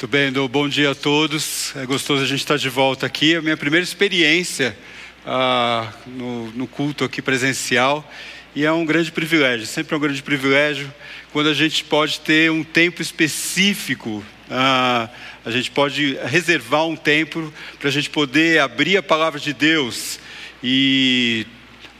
Muito 0.00 0.10
bem, 0.10 0.32
dou 0.32 0.48
bom 0.48 0.66
dia 0.66 0.92
a 0.92 0.94
todos. 0.94 1.76
É 1.76 1.84
gostoso 1.84 2.22
a 2.22 2.26
gente 2.26 2.38
estar 2.38 2.56
de 2.56 2.70
volta 2.70 3.04
aqui. 3.04 3.34
É 3.34 3.36
a 3.36 3.42
minha 3.42 3.54
primeira 3.54 3.84
experiência 3.84 4.74
ah, 5.26 5.92
no, 6.06 6.50
no, 6.52 6.66
culto 6.66 7.04
aqui 7.04 7.20
presencial 7.20 8.10
e 8.56 8.64
é 8.64 8.72
um 8.72 8.86
grande 8.86 9.12
privilégio. 9.12 9.66
Sempre 9.66 9.92
é 9.92 9.98
um 9.98 10.00
grande 10.00 10.22
privilégio 10.22 10.90
quando 11.34 11.50
a 11.50 11.52
gente 11.52 11.84
pode 11.84 12.20
ter 12.20 12.50
um 12.50 12.64
tempo 12.64 13.02
específico. 13.02 14.24
Ah, 14.50 15.10
a 15.44 15.50
gente 15.50 15.70
pode 15.70 16.16
reservar 16.24 16.86
um 16.86 16.96
tempo 16.96 17.52
para 17.78 17.90
a 17.90 17.92
gente 17.92 18.08
poder 18.08 18.58
abrir 18.58 18.96
a 18.96 19.02
palavra 19.02 19.38
de 19.38 19.52
Deus 19.52 20.18
e 20.64 21.46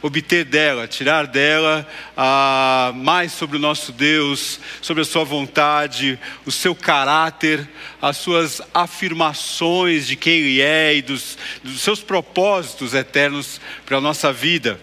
obter 0.01 0.43
dela, 0.43 0.87
tirar 0.87 1.27
dela 1.27 1.87
ah, 2.17 2.91
mais 2.95 3.31
sobre 3.31 3.57
o 3.57 3.59
nosso 3.59 3.91
Deus, 3.91 4.59
sobre 4.81 5.03
a 5.03 5.05
sua 5.05 5.23
vontade, 5.23 6.19
o 6.45 6.51
seu 6.51 6.73
caráter, 6.73 7.67
as 8.01 8.17
suas 8.17 8.61
afirmações 8.73 10.07
de 10.07 10.15
quem 10.15 10.39
Ele 10.39 10.61
é 10.61 10.95
e 10.95 11.01
dos, 11.01 11.37
dos 11.63 11.81
seus 11.81 12.01
propósitos 12.01 12.93
eternos 12.93 13.61
para 13.85 13.97
a 13.97 14.01
nossa 14.01 14.33
vida. 14.33 14.79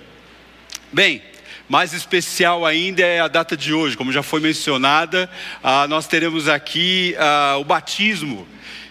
Bem, 0.92 1.23
mais 1.68 1.92
especial 1.92 2.64
ainda 2.64 3.02
é 3.02 3.20
a 3.20 3.28
data 3.28 3.56
de 3.56 3.74
hoje, 3.74 3.96
como 3.96 4.12
já 4.12 4.23
foi 4.23 4.40
mencionada, 4.40 5.28
ah, 5.62 5.87
nós 5.88 6.06
teremos 6.06 6.48
aqui 6.48 7.14
ah, 7.18 7.56
o 7.59 7.64
batismo 7.64 8.46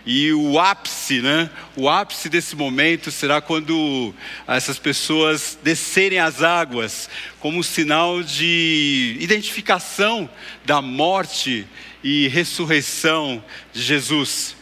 e 0.08 0.32
o 0.32 0.58
ápice, 0.58 1.22
né? 1.22 1.50
O 1.76 1.90
ápice 1.90 2.30
desse 2.30 2.56
momento 2.56 3.12
será 3.12 3.42
quando 3.42 4.14
essas 4.48 4.80
pessoas 4.80 5.60
descerem 5.62 6.18
as 6.18 6.42
águas, 6.42 7.10
como 7.42 7.62
sinal 7.62 8.24
de 8.24 9.18
identificação 9.20 10.30
da 10.66 10.82
morte 10.82 11.68
e 12.02 12.30
ressurreição 12.30 13.44
de 13.74 13.82
Jesus. 13.82 14.57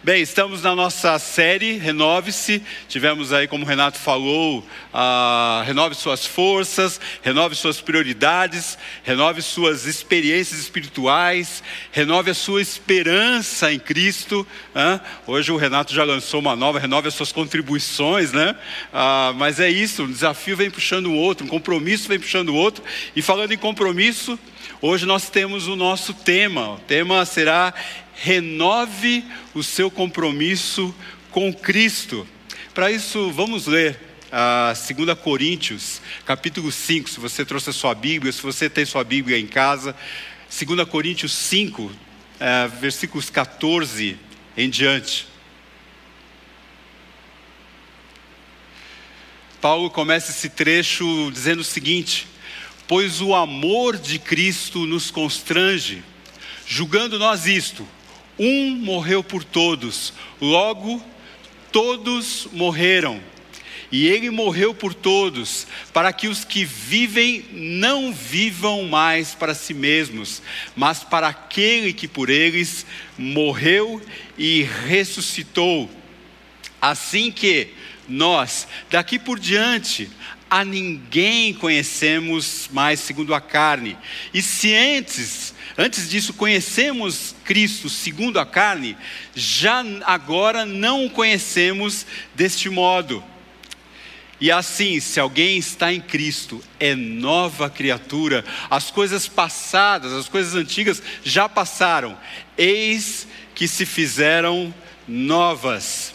Bem, 0.00 0.22
estamos 0.22 0.62
na 0.62 0.76
nossa 0.76 1.18
série 1.18 1.76
Renove-se. 1.76 2.62
Tivemos 2.88 3.32
aí, 3.32 3.48
como 3.48 3.64
o 3.64 3.68
Renato 3.68 3.98
falou, 3.98 4.64
renove 5.66 5.96
suas 5.96 6.24
forças, 6.24 7.00
renove 7.20 7.56
suas 7.56 7.80
prioridades, 7.80 8.78
renove 9.02 9.42
suas 9.42 9.86
experiências 9.86 10.60
espirituais, 10.60 11.64
renove 11.90 12.30
a 12.30 12.34
sua 12.34 12.62
esperança 12.62 13.72
em 13.72 13.78
Cristo. 13.80 14.46
Hoje 15.26 15.50
o 15.50 15.56
Renato 15.56 15.92
já 15.92 16.04
lançou 16.04 16.38
uma 16.38 16.54
nova, 16.54 16.78
renove 16.78 17.08
as 17.08 17.14
suas 17.14 17.32
contribuições, 17.32 18.30
né? 18.30 18.54
Uh, 18.92 19.34
mas 19.34 19.58
é 19.58 19.68
isso, 19.68 20.04
um 20.04 20.12
desafio 20.12 20.56
vem 20.56 20.70
puxando 20.70 21.06
o 21.06 21.14
outro, 21.14 21.44
um 21.44 21.48
compromisso 21.48 22.08
vem 22.08 22.20
puxando 22.20 22.50
o 22.50 22.54
outro. 22.54 22.84
E 23.16 23.20
falando 23.20 23.50
em 23.50 23.58
compromisso, 23.58 24.38
hoje 24.80 25.04
nós 25.04 25.28
temos 25.28 25.66
o 25.66 25.74
nosso 25.74 26.14
tema. 26.14 26.74
O 26.74 26.78
tema 26.78 27.24
será 27.24 27.74
renove 28.20 29.24
o 29.54 29.62
seu 29.62 29.90
compromisso 29.90 30.94
com 31.30 31.54
Cristo. 31.54 32.26
Para 32.74 32.90
isso, 32.90 33.30
vamos 33.30 33.66
ler 33.66 33.98
a 34.30 34.72
2 34.74 35.18
Coríntios, 35.18 36.00
capítulo 36.26 36.72
5. 36.72 37.08
Se 37.08 37.20
você 37.20 37.44
trouxe 37.44 37.70
a 37.70 37.72
sua 37.72 37.94
Bíblia, 37.94 38.32
se 38.32 38.42
você 38.42 38.68
tem 38.68 38.84
sua 38.84 39.04
Bíblia 39.04 39.38
em 39.38 39.46
casa, 39.46 39.94
2 40.50 40.88
Coríntios 40.88 41.32
5, 41.32 41.92
é, 42.40 42.66
versículos 42.66 43.30
14 43.30 44.18
em 44.56 44.68
diante. 44.68 45.28
Paulo 49.60 49.90
começa 49.90 50.32
esse 50.32 50.48
trecho 50.48 51.30
dizendo 51.32 51.60
o 51.60 51.64
seguinte: 51.64 52.26
Pois 52.88 53.20
o 53.20 53.34
amor 53.34 53.96
de 53.96 54.18
Cristo 54.18 54.86
nos 54.86 55.10
constrange, 55.10 56.02
julgando 56.66 57.18
nós 57.18 57.46
isto 57.46 57.86
um 58.38 58.70
morreu 58.76 59.22
por 59.22 59.42
todos, 59.42 60.12
logo 60.40 61.02
todos 61.72 62.48
morreram. 62.52 63.20
E 63.90 64.06
ele 64.06 64.28
morreu 64.28 64.74
por 64.74 64.92
todos, 64.92 65.66
para 65.94 66.12
que 66.12 66.28
os 66.28 66.44
que 66.44 66.62
vivem 66.62 67.44
não 67.52 68.12
vivam 68.12 68.84
mais 68.84 69.34
para 69.34 69.54
si 69.54 69.72
mesmos, 69.72 70.42
mas 70.76 71.02
para 71.02 71.28
aquele 71.28 71.94
que 71.94 72.06
por 72.06 72.28
eles 72.28 72.84
morreu 73.16 74.02
e 74.36 74.62
ressuscitou. 74.86 75.90
Assim 76.80 77.32
que 77.32 77.68
nós, 78.06 78.68
daqui 78.90 79.18
por 79.18 79.38
diante, 79.38 80.10
a 80.50 80.64
ninguém 80.64 81.54
conhecemos 81.54 82.68
mais 82.72 83.00
segundo 83.00 83.34
a 83.34 83.40
carne. 83.40 83.96
E 84.32 84.42
se 84.42 84.74
antes 84.74 85.54
Antes 85.80 86.10
disso, 86.10 86.34
conhecemos 86.34 87.36
Cristo 87.44 87.88
segundo 87.88 88.40
a 88.40 88.44
carne, 88.44 88.96
já 89.32 89.84
agora 90.04 90.66
não 90.66 91.06
o 91.06 91.10
conhecemos 91.10 92.04
deste 92.34 92.68
modo. 92.68 93.22
E 94.40 94.50
assim, 94.50 94.98
se 94.98 95.20
alguém 95.20 95.56
está 95.56 95.92
em 95.92 96.00
Cristo, 96.00 96.60
é 96.80 96.96
nova 96.96 97.70
criatura, 97.70 98.44
as 98.68 98.90
coisas 98.90 99.28
passadas, 99.28 100.12
as 100.12 100.28
coisas 100.28 100.56
antigas 100.56 101.00
já 101.22 101.48
passaram, 101.48 102.18
eis 102.56 103.28
que 103.54 103.68
se 103.68 103.86
fizeram 103.86 104.74
novas. 105.06 106.12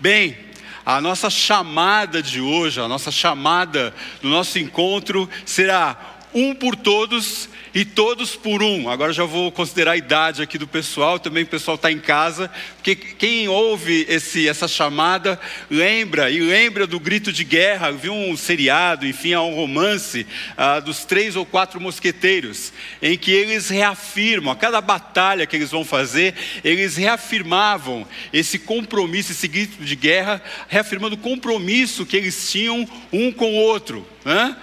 Bem, 0.00 0.36
a 0.86 1.00
nossa 1.00 1.28
chamada 1.28 2.22
de 2.22 2.40
hoje, 2.40 2.80
a 2.80 2.86
nossa 2.86 3.10
chamada 3.10 3.92
do 4.22 4.28
nosso 4.28 4.56
encontro 4.56 5.28
será 5.44 6.15
um 6.36 6.54
por 6.54 6.76
todos 6.76 7.48
e 7.74 7.82
todos 7.82 8.36
por 8.36 8.62
um. 8.62 8.90
Agora 8.90 9.10
já 9.10 9.24
vou 9.24 9.50
considerar 9.50 9.92
a 9.92 9.96
idade 9.96 10.42
aqui 10.42 10.58
do 10.58 10.66
pessoal, 10.66 11.18
também 11.18 11.44
o 11.44 11.46
pessoal 11.46 11.76
está 11.76 11.90
em 11.90 11.98
casa, 11.98 12.50
porque 12.76 12.94
quem 12.94 13.48
ouve 13.48 14.04
esse, 14.06 14.46
essa 14.46 14.68
chamada 14.68 15.40
lembra 15.70 16.30
e 16.30 16.40
lembra 16.40 16.86
do 16.86 17.00
grito 17.00 17.32
de 17.32 17.42
guerra, 17.42 17.90
viu 17.90 18.12
um 18.12 18.36
seriado, 18.36 19.06
enfim, 19.06 19.32
há 19.32 19.40
um 19.40 19.54
romance 19.54 20.26
ah, 20.58 20.78
dos 20.78 21.06
três 21.06 21.36
ou 21.36 21.46
quatro 21.46 21.80
mosqueteiros, 21.80 22.70
em 23.00 23.16
que 23.16 23.30
eles 23.30 23.70
reafirmam, 23.70 24.52
a 24.52 24.56
cada 24.56 24.82
batalha 24.82 25.46
que 25.46 25.56
eles 25.56 25.70
vão 25.70 25.86
fazer, 25.86 26.34
eles 26.62 26.96
reafirmavam 26.96 28.06
esse 28.30 28.58
compromisso, 28.58 29.32
esse 29.32 29.48
grito 29.48 29.82
de 29.82 29.96
guerra, 29.96 30.42
reafirmando 30.68 31.14
o 31.14 31.18
compromisso 31.18 32.04
que 32.04 32.16
eles 32.16 32.50
tinham 32.50 32.86
um 33.10 33.32
com 33.32 33.54
o 33.54 33.56
outro. 33.56 34.06
Né? 34.22 34.54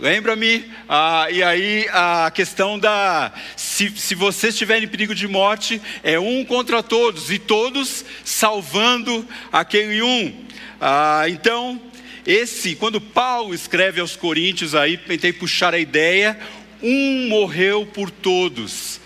Lembra-me, 0.00 0.64
ah, 0.88 1.26
e 1.30 1.42
aí 1.42 1.86
a 1.92 2.32
questão 2.34 2.78
da. 2.78 3.30
Se, 3.54 3.90
se 3.90 4.14
vocês 4.14 4.54
estiverem 4.54 4.84
em 4.84 4.88
perigo 4.88 5.14
de 5.14 5.28
morte, 5.28 5.78
é 6.02 6.18
um 6.18 6.42
contra 6.42 6.82
todos, 6.82 7.30
e 7.30 7.38
todos 7.38 8.02
salvando 8.24 9.28
aquele 9.52 10.00
um. 10.00 10.34
Ah, 10.80 11.24
então, 11.28 11.78
esse, 12.26 12.74
quando 12.76 12.98
Paulo 12.98 13.52
escreve 13.52 14.00
aos 14.00 14.16
Coríntios, 14.16 14.74
aí 14.74 14.96
tentei 14.96 15.34
puxar 15.34 15.74
a 15.74 15.78
ideia, 15.78 16.40
um 16.82 17.28
morreu 17.28 17.84
por 17.84 18.10
todos, 18.10 19.02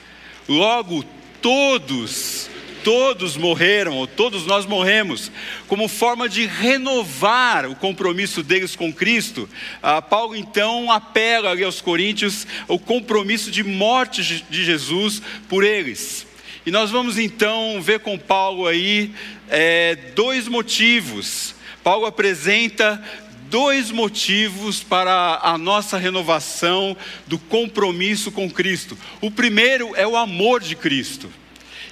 logo 0.49 1.05
todos 1.43 2.49
todos 2.85 3.37
morreram, 3.37 3.97
ou 3.97 4.07
todos 4.07 4.47
nós 4.47 4.67
morremos, 4.67 5.33
como 5.67 5.89
forma 5.89 6.29
de 6.29 6.47
renovar 6.47 7.67
o 7.67 7.75
compromisso 7.75 8.43
deles 8.43 8.77
com 8.77 8.93
Cristo, 8.93 9.49
ah, 9.83 10.03
Paulo 10.03 10.37
então 10.37 10.93
apela 10.93 11.51
ali 11.51 11.65
aos 11.65 11.81
Coríntios 11.81 12.47
o 12.69 12.79
compromisso 12.79 13.51
de 13.51 13.65
morte 13.65 14.45
de 14.49 14.65
Jesus 14.65 15.23
por 15.49 15.65
eles. 15.65 16.27
E 16.67 16.71
nós 16.71 16.91
vamos 16.91 17.19
então 17.19 17.81
ver 17.81 18.01
com 18.01 18.19
Paulo 18.19 18.67
aí 18.67 19.11
é, 19.49 19.97
dois 20.15 20.47
motivos. 20.47 21.55
Paulo 21.83 22.07
apresenta 22.07 23.03
dois 23.51 23.91
motivos 23.91 24.83
para 24.83 25.41
a 25.43 25.57
nossa 25.57 25.97
renovação 25.97 26.97
do 27.27 27.39
compromisso 27.39 28.33
com 28.33 28.51
Cristo. 28.51 28.97
O 29.21 29.31
primeiro 29.31 29.95
é 29.97 30.07
o 30.07 30.17
amor 30.17 30.61
de 30.61 30.75
Cristo. 30.75 31.31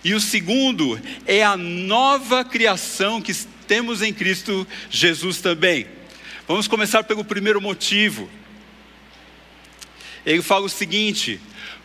E 0.04 0.14
o 0.14 0.20
segundo 0.20 1.00
é 1.26 1.42
a 1.44 1.56
nova 1.56 2.44
criação 2.44 3.20
que 3.20 3.32
temos 3.66 4.02
em 4.02 4.12
Cristo 4.12 4.66
Jesus 4.90 5.40
também. 5.40 5.86
Vamos 6.46 6.66
começar 6.66 7.04
pelo 7.04 7.24
primeiro 7.24 7.60
motivo. 7.60 8.28
Ele 10.26 10.42
fala 10.42 10.66
o 10.66 10.68
seguinte: 10.68 11.40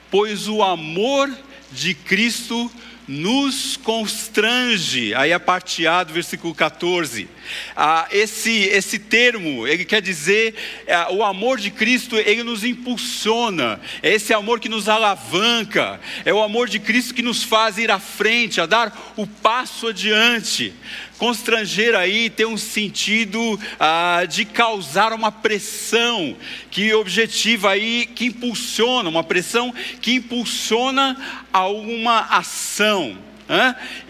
pois 0.09 0.47
o 0.47 0.63
amor 0.63 1.31
de 1.71 1.93
Cristo 1.93 2.71
nos 3.07 3.77
constrange. 3.77 5.13
Aí 5.15 5.31
a 5.31 5.39
parte 5.39 5.87
A 5.87 6.03
do 6.03 6.13
versículo 6.13 6.53
14. 6.53 7.29
Ah, 7.75 8.07
esse, 8.11 8.63
esse 8.63 8.99
termo, 8.99 9.65
ele 9.65 9.85
quer 9.85 10.01
dizer, 10.01 10.53
é, 10.85 11.07
o 11.11 11.23
amor 11.23 11.57
de 11.57 11.71
Cristo, 11.71 12.17
ele 12.17 12.43
nos 12.43 12.63
impulsiona. 12.63 13.79
É 14.03 14.13
esse 14.13 14.33
amor 14.33 14.59
que 14.59 14.67
nos 14.67 14.89
alavanca. 14.89 15.99
É 16.25 16.33
o 16.33 16.43
amor 16.43 16.67
de 16.67 16.79
Cristo 16.79 17.13
que 17.13 17.21
nos 17.21 17.43
faz 17.43 17.77
ir 17.77 17.89
à 17.89 17.99
frente, 17.99 18.59
a 18.59 18.65
dar 18.65 19.13
o 19.15 19.25
passo 19.25 19.87
adiante. 19.87 20.73
Constranger 21.17 21.95
aí 21.95 22.29
tem 22.29 22.45
um 22.45 22.57
sentido 22.57 23.59
ah, 23.79 24.23
de 24.29 24.45
causar 24.45 25.13
uma 25.13 25.31
pressão 25.31 26.35
que 26.69 26.93
objetiva 26.93 27.71
aí, 27.71 28.05
que 28.05 28.25
impulsiona, 28.25 29.09
uma 29.09 29.23
pressão 29.23 29.73
que 30.01 30.13
impulsiona 30.13 31.17
alguma 31.51 32.21
ação. 32.21 33.17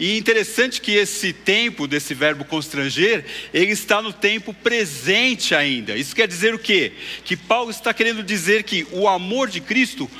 E 0.00 0.18
interessante 0.18 0.80
que 0.80 0.92
esse 0.92 1.32
tempo 1.32 1.86
desse 1.86 2.12
verbo 2.12 2.44
constranger, 2.44 3.24
ele 3.54 3.70
está 3.70 4.02
no 4.02 4.12
tempo 4.12 4.52
presente 4.52 5.54
ainda. 5.54 5.96
Isso 5.96 6.14
quer 6.14 6.26
dizer 6.26 6.54
o 6.54 6.58
quê? 6.58 6.92
Que 7.24 7.36
Paulo 7.36 7.70
está 7.70 7.94
querendo 7.94 8.22
dizer 8.22 8.64
que 8.64 8.86
o 8.90 9.06
amor 9.08 9.48
de 9.48 9.60
Cristo 9.60 10.10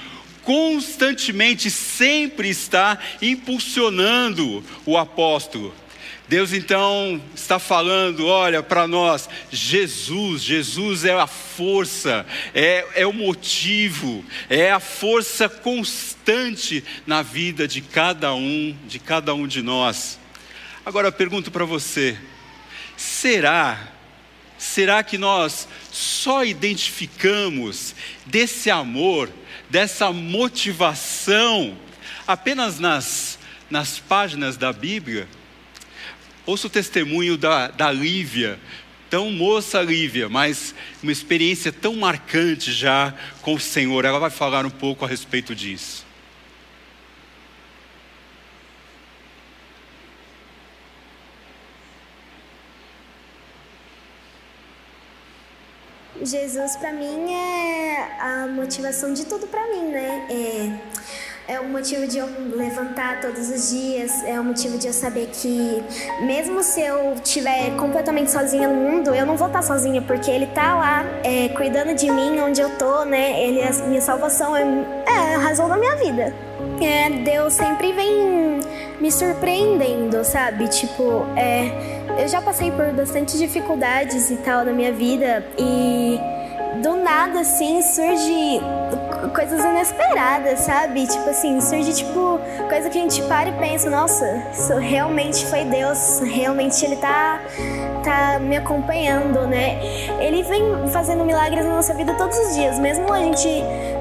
constantemente, 0.43 1.71
sempre 1.71 2.49
está 2.49 2.99
impulsionando 3.21 4.65
o 4.87 4.97
apóstolo. 4.97 5.75
Deus 6.29 6.53
então 6.53 7.23
está 7.35 7.59
falando, 7.59 8.27
olha, 8.27 8.63
para 8.63 8.87
nós, 8.87 9.31
Jesus, 9.51 10.43
Jesus 10.43 11.07
é 11.07 11.19
a 11.19 11.27
força, 11.27 12.27
é, 12.55 12.87
é 12.97 13.07
o 13.07 13.15
motivo, 13.15 14.23
é 14.51 14.71
a 14.71 14.79
força 14.79 15.49
constante 15.49 16.85
na 17.07 17.23
vida 17.23 17.67
de 17.67 17.81
cada 17.81 18.35
um, 18.35 18.77
de 18.87 18.99
cada 18.99 19.35
um 19.35 19.47
de 19.47 19.63
nós. 19.63 20.21
Agora 20.85 21.09
eu 21.09 21.13
pergunto 21.13 21.51
para 21.51 21.65
você: 21.65 22.19
será, 22.95 23.89
será 24.59 25.03
que 25.03 25.17
nós 25.17 25.67
só 25.91 26.45
identificamos 26.45 27.95
desse 28.27 28.71
amor, 28.71 29.31
dessa 29.71 30.13
motivação, 30.13 31.75
apenas 32.27 32.79
nas, 32.79 33.39
nas 33.71 33.99
páginas 33.99 34.59
da 34.59 34.75
Bíblia? 34.75 35.27
Ouça 36.49 36.67
o 36.67 36.71
testemunho 36.71 37.37
da, 37.37 37.69
da 37.69 37.93
Lívia, 37.93 38.59
tão 39.11 39.31
moça 39.31 39.83
Lívia, 39.83 40.31
mas 40.31 40.75
uma 41.03 41.13
experiência 41.13 41.71
tão 41.71 41.95
marcante 41.95 42.73
já 42.73 43.15
com 43.43 43.53
o 43.53 43.61
Senhor. 43.61 44.07
Ela 44.07 44.19
vai 44.19 44.31
falar 44.31 44.65
um 44.65 44.71
pouco 44.71 45.05
a 45.05 45.09
respeito 45.09 45.55
disso. 45.55 46.07
Jesus 56.23 56.77
para 56.77 56.95
mim 56.95 57.31
é 57.31 58.17
a 58.21 58.47
motivação 58.47 59.13
de 59.13 59.27
tudo 59.27 59.47
para 59.49 59.69
mim, 59.69 59.91
né? 59.91 60.27
É 60.31 60.88
é 61.49 61.59
o 61.59 61.65
motivo 61.65 62.07
de 62.07 62.19
eu 62.19 62.29
levantar 62.55 63.23
todos 63.23 63.49
os 63.49 63.71
dias, 63.71 64.23
é 64.25 64.39
o 64.39 64.45
motivo 64.45 64.77
de 64.77 64.87
eu 64.87 64.93
saber 64.93 65.31
que, 65.33 65.83
mesmo 66.21 66.63
se 66.63 66.83
eu 66.83 67.15
estiver 67.15 67.75
completamente 67.79 68.31
sozinha 68.31 68.69
no 68.69 68.75
mundo, 68.75 69.15
eu 69.15 69.25
não 69.25 69.35
vou 69.35 69.47
estar 69.47 69.63
sozinha, 69.63 70.03
porque 70.03 70.31
Ele 70.31 70.45
está 70.45 70.75
lá 70.75 71.05
é, 71.25 71.49
cuidando 71.49 71.95
de 71.95 72.11
mim 72.11 72.39
onde 72.41 72.61
eu 72.61 72.69
tô, 72.77 73.03
né? 73.07 73.43
Ele, 73.43 73.63
a 73.63 73.73
minha 73.87 74.03
salvação 74.03 74.55
é, 74.55 74.63
é 75.07 75.35
a 75.37 75.39
razão 75.39 75.71
da 75.71 75.79
minha 75.79 75.97
vida. 75.97 76.35
É, 76.83 77.09
Deus 77.25 77.55
sempre 77.55 77.95
vem 77.95 78.61
me 79.01 79.11
surpreendendo, 79.11 80.23
sabe? 80.25 80.69
Tipo, 80.69 81.25
é, 81.35 82.23
eu 82.23 82.29
já 82.29 82.43
passei 82.43 82.71
por 82.71 82.93
bastante 82.93 83.39
dificuldades 83.39 84.31
e 84.31 84.37
tal 84.37 84.67
na 84.67 84.73
minha 84.73 84.93
vida 84.93 85.47
e 85.59 86.21
do 86.83 86.97
nada 86.97 87.41
assim 87.41 87.81
surge 87.81 88.61
coisas 89.31 89.65
inesperadas, 89.65 90.61
sabe? 90.61 91.07
Tipo 91.07 91.31
assim, 91.31 91.61
surge 91.61 91.95
tipo 91.95 92.41
coisa 92.69 92.89
que 92.91 92.99
a 92.99 93.03
gente 93.03 93.23
para 93.23 93.49
e 93.49 93.53
pensa, 93.53 93.91
nossa, 93.91 94.43
isso 94.53 94.77
realmente 94.77 95.45
foi 95.47 95.65
Deus, 95.65 96.21
realmente 96.21 96.85
ele 96.85 96.97
tá 96.97 97.41
tá 98.05 98.39
me 98.39 98.57
acompanhando, 98.57 99.47
né? 99.47 99.79
Ele 100.21 100.43
vem 100.43 100.89
fazendo 100.89 101.25
milagres 101.25 101.65
na 101.65 101.75
nossa 101.75 101.93
vida 101.95 102.15
todos 102.15 102.37
os 102.39 102.55
dias, 102.55 102.79
mesmo 102.79 103.13
a 103.13 103.19
gente 103.19 103.49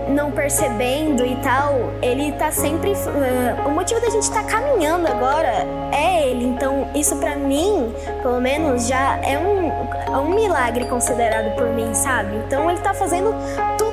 não 0.10 0.32
percebendo 0.32 1.26
e 1.26 1.36
tal, 1.38 1.92
ele 2.02 2.32
tá 2.34 2.52
sempre 2.52 2.92
uh, 2.92 3.68
o 3.68 3.72
motivo 3.72 4.00
da 4.00 4.10
gente 4.10 4.24
estar 4.24 4.44
tá 4.44 4.50
caminhando 4.50 5.08
agora 5.08 5.66
é 5.92 6.30
ele. 6.30 6.46
Então, 6.46 6.88
isso 6.96 7.16
para 7.18 7.36
mim, 7.36 7.94
pelo 8.22 8.40
menos 8.40 8.88
já 8.88 9.20
é 9.24 9.38
um, 9.38 9.68
é 10.14 10.18
um 10.18 10.34
milagre 10.34 10.86
considerado 10.86 11.56
por 11.56 11.68
mim, 11.70 11.94
sabe? 11.94 12.38
Então, 12.48 12.70
ele 12.70 12.80
tá 12.80 12.94
fazendo 12.94 13.34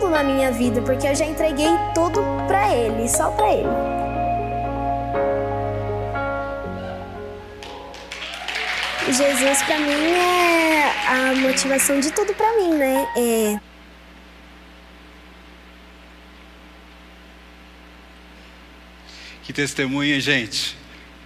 tudo 0.05 0.11
na 0.11 0.23
minha 0.23 0.51
vida, 0.53 0.83
porque 0.83 1.07
eu 1.07 1.15
já 1.15 1.25
entreguei 1.25 1.71
tudo 1.95 2.21
para 2.47 2.75
ele, 2.75 3.09
só 3.09 3.31
para 3.31 3.53
ele. 3.53 3.69
Jesus 9.07 9.63
para 9.63 9.79
mim 9.79 10.13
é 10.13 10.93
a 11.09 11.35
motivação 11.37 12.01
de 12.01 12.11
tudo 12.13 12.35
para 12.35 12.57
mim, 12.57 12.75
né? 12.75 13.07
É 13.17 13.61
Que 19.43 19.53
testemunha, 19.53 20.19
gente. 20.21 20.77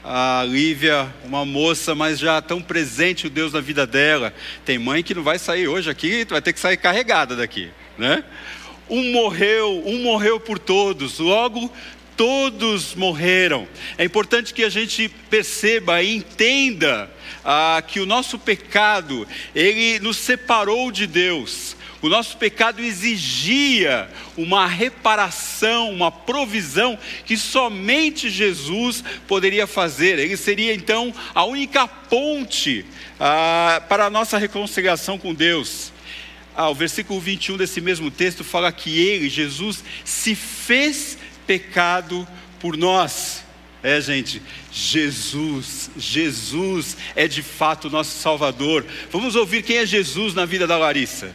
A 0.04 0.44
Lívia, 0.46 1.12
uma 1.24 1.44
moça, 1.44 1.94
mas 1.94 2.18
já 2.18 2.40
tão 2.42 2.60
presente 2.60 3.26
o 3.26 3.30
Deus 3.30 3.52
na 3.52 3.60
vida 3.60 3.86
dela. 3.86 4.34
Tem 4.64 4.78
mãe 4.78 5.02
que 5.02 5.14
não 5.14 5.22
vai 5.22 5.38
sair 5.38 5.68
hoje 5.68 5.88
aqui, 5.88 6.24
vai 6.28 6.42
ter 6.42 6.52
que 6.52 6.60
sair 6.60 6.76
carregada 6.76 7.36
daqui, 7.36 7.70
né? 7.96 8.24
Um 8.90 9.12
morreu, 9.12 9.82
um 9.86 10.02
morreu 10.02 10.40
por 10.40 10.58
todos. 10.58 11.18
Logo, 11.18 11.70
todos 12.16 12.94
morreram. 12.96 13.68
É 13.96 14.04
importante 14.04 14.52
que 14.52 14.64
a 14.64 14.68
gente 14.68 15.08
perceba 15.30 16.02
e 16.02 16.16
entenda 16.16 17.10
ah, 17.44 17.80
que 17.86 18.00
o 18.00 18.06
nosso 18.06 18.38
pecado, 18.38 19.26
ele 19.54 20.00
nos 20.00 20.16
separou 20.16 20.90
de 20.90 21.06
Deus. 21.06 21.76
O 22.00 22.08
nosso 22.08 22.36
pecado 22.36 22.80
exigia 22.80 24.08
uma 24.36 24.66
reparação, 24.66 25.90
uma 25.90 26.12
provisão 26.12 26.98
que 27.24 27.36
somente 27.36 28.30
Jesus 28.30 29.02
poderia 29.26 29.66
fazer. 29.66 30.18
Ele 30.18 30.36
seria 30.36 30.74
então 30.74 31.12
a 31.34 31.44
única 31.44 31.88
ponte 31.88 32.84
ah, 33.18 33.82
para 33.88 34.06
a 34.06 34.10
nossa 34.10 34.38
reconciliação 34.38 35.18
com 35.18 35.34
Deus. 35.34 35.92
Ah, 36.60 36.70
o 36.70 36.74
versículo 36.74 37.20
21 37.20 37.56
desse 37.56 37.80
mesmo 37.80 38.10
texto 38.10 38.42
fala 38.42 38.72
que 38.72 38.98
ele, 38.98 39.28
Jesus, 39.28 39.84
se 40.04 40.34
fez 40.34 41.16
pecado 41.46 42.26
por 42.58 42.76
nós. 42.76 43.44
É, 43.80 44.00
gente, 44.00 44.42
Jesus, 44.72 45.88
Jesus 45.96 46.96
é 47.14 47.28
de 47.28 47.44
fato 47.44 47.86
o 47.86 47.90
nosso 47.90 48.10
Salvador. 48.18 48.84
Vamos 49.08 49.36
ouvir 49.36 49.62
quem 49.62 49.76
é 49.76 49.86
Jesus 49.86 50.34
na 50.34 50.44
vida 50.44 50.66
da 50.66 50.76
Larissa. 50.76 51.32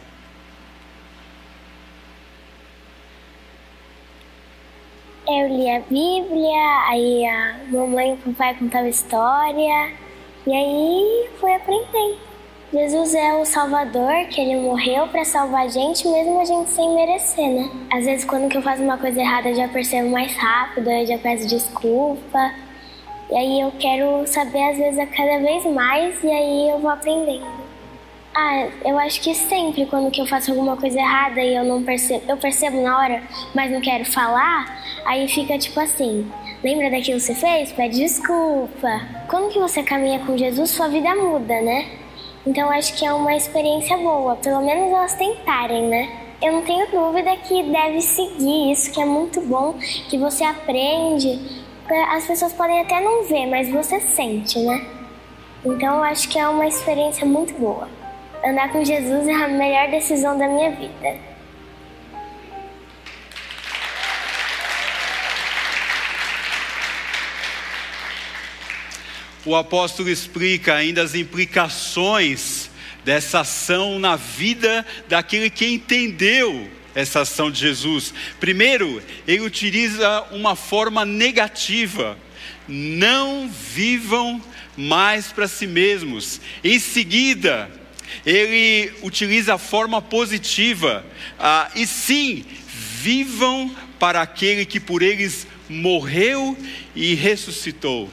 Eu 5.26 5.48
li 5.48 5.70
a 5.70 5.80
Bíblia, 5.80 6.90
aí 6.90 7.26
a 7.26 7.60
mamãe 7.72 8.10
e 8.10 8.14
o 8.16 8.34
papai 8.34 8.56
contavam 8.56 8.90
história, 8.90 9.94
e 10.46 10.52
aí 10.54 11.30
fui 11.40 11.54
aprendendo. 11.54 12.33
Jesus 12.74 13.14
é 13.14 13.36
o 13.36 13.46
Salvador, 13.46 14.26
que 14.32 14.42
ele 14.42 14.56
morreu 14.56 15.08
para 15.08 15.24
salvar 15.24 15.66
a 15.66 15.68
gente, 15.68 16.08
mesmo 16.08 16.42
a 16.42 16.44
gente 16.44 16.72
sem 16.72 16.96
merecer, 16.96 17.48
né? 17.48 17.70
Às 17.94 18.06
vezes, 18.06 18.26
quando 18.26 18.52
eu 18.52 18.64
faço 18.64 18.82
uma 18.82 18.98
coisa 18.98 19.22
errada, 19.22 19.50
eu 19.50 19.56
já 19.56 19.68
percebo 19.68 20.10
mais 20.10 20.36
rápido, 20.36 20.90
eu 20.90 21.06
já 21.06 21.20
peço 21.20 21.48
desculpa. 21.48 22.52
E 23.30 23.38
aí 23.38 23.62
eu 23.62 23.72
quero 23.78 24.26
saber, 24.26 24.72
às 24.72 24.78
vezes, 24.78 25.08
cada 25.16 25.38
vez 25.38 25.64
mais, 25.66 26.24
e 26.24 26.32
aí 26.32 26.70
eu 26.72 26.80
vou 26.80 26.90
aprendendo. 26.90 27.46
Ah, 28.34 28.68
eu 28.84 28.98
acho 28.98 29.22
que 29.22 29.36
sempre 29.36 29.86
quando 29.86 30.10
que 30.10 30.20
eu 30.20 30.26
faço 30.26 30.50
alguma 30.50 30.76
coisa 30.76 30.98
errada 30.98 31.44
e 31.44 31.56
eu 31.56 31.64
não 31.64 31.84
percebo, 31.84 32.24
eu 32.28 32.38
percebo 32.38 32.82
na 32.82 32.98
hora, 32.98 33.22
mas 33.54 33.72
não 33.72 33.82
quero 33.82 34.04
falar, 34.06 34.82
aí 35.06 35.28
fica 35.28 35.60
tipo 35.60 35.80
assim: 35.80 36.28
lembra 36.64 36.90
daquilo 36.90 37.20
que 37.20 37.26
você 37.26 37.36
fez? 37.36 37.72
Pede 37.72 37.98
desculpa. 37.98 39.00
Quando 39.30 39.54
que 39.54 39.60
você 39.60 39.84
caminha 39.84 40.18
com 40.26 40.36
Jesus, 40.36 40.72
sua 40.72 40.88
vida 40.88 41.14
muda, 41.14 41.62
né? 41.62 42.02
Então 42.46 42.70
acho 42.70 42.94
que 42.96 43.06
é 43.06 43.14
uma 43.14 43.36
experiência 43.36 43.98
boa, 43.98 44.36
pelo 44.36 44.62
menos 44.62 44.92
elas 44.92 45.14
tentarem, 45.16 45.88
né? 45.88 46.36
Eu 46.42 46.52
não 46.52 46.62
tenho 46.62 46.90
dúvida 46.92 47.36
que 47.38 47.64
deve 47.64 48.02
seguir 48.02 48.72
isso, 48.72 48.92
que 48.92 49.02
é 49.02 49.06
muito 49.06 49.40
bom, 49.42 49.76
que 50.10 50.18
você 50.18 50.44
aprende. 50.44 51.40
As 52.12 52.26
pessoas 52.26 52.54
podem 52.54 52.82
até 52.82 53.00
não 53.00 53.24
ver, 53.24 53.46
mas 53.46 53.70
você 53.70 54.00
sente, 54.02 54.60
né? 54.60 54.86
Então 55.64 55.98
eu 55.98 56.04
acho 56.04 56.28
que 56.28 56.38
é 56.38 56.48
uma 56.48 56.68
experiência 56.68 57.26
muito 57.26 57.54
boa 57.54 57.88
andar 58.44 58.72
com 58.72 58.84
Jesus 58.84 59.28
é 59.28 59.34
a 59.34 59.48
melhor 59.48 59.90
decisão 59.90 60.38
da 60.38 60.48
minha 60.48 60.72
vida. 60.72 61.33
O 69.46 69.56
apóstolo 69.56 70.10
explica 70.10 70.76
ainda 70.76 71.02
as 71.02 71.16
implicações 71.16 72.70
dessa 73.04 73.42
ação 73.42 74.00
na 74.00 74.16
vida 74.16 74.86
daquele 75.10 75.50
que 75.50 75.66
entendeu 75.66 76.70
essa 76.96 77.22
ação 77.22 77.52
de 77.52 77.60
Jesus. 77.60 78.14
Primeiro, 78.40 79.02
ele 79.28 79.42
utiliza 79.42 80.22
uma 80.32 80.56
forma 80.56 81.04
negativa. 81.04 82.18
Não 82.68 83.50
vivam 83.50 84.42
mais 84.78 85.28
para 85.28 85.48
si 85.48 85.68
mesmos. 85.68 86.40
Em 86.64 86.80
seguida, 86.80 87.70
ele 88.26 88.94
utiliza 89.02 89.56
a 89.56 89.58
forma 89.58 90.02
positiva, 90.02 91.06
ah, 91.40 91.70
e 91.76 91.86
sim, 91.86 92.46
vivam 93.02 93.76
para 94.00 94.22
aquele 94.22 94.66
que 94.66 94.80
por 94.80 95.02
eles 95.02 95.48
morreu 95.68 96.58
e 96.96 97.16
ressuscitou. 97.16 98.10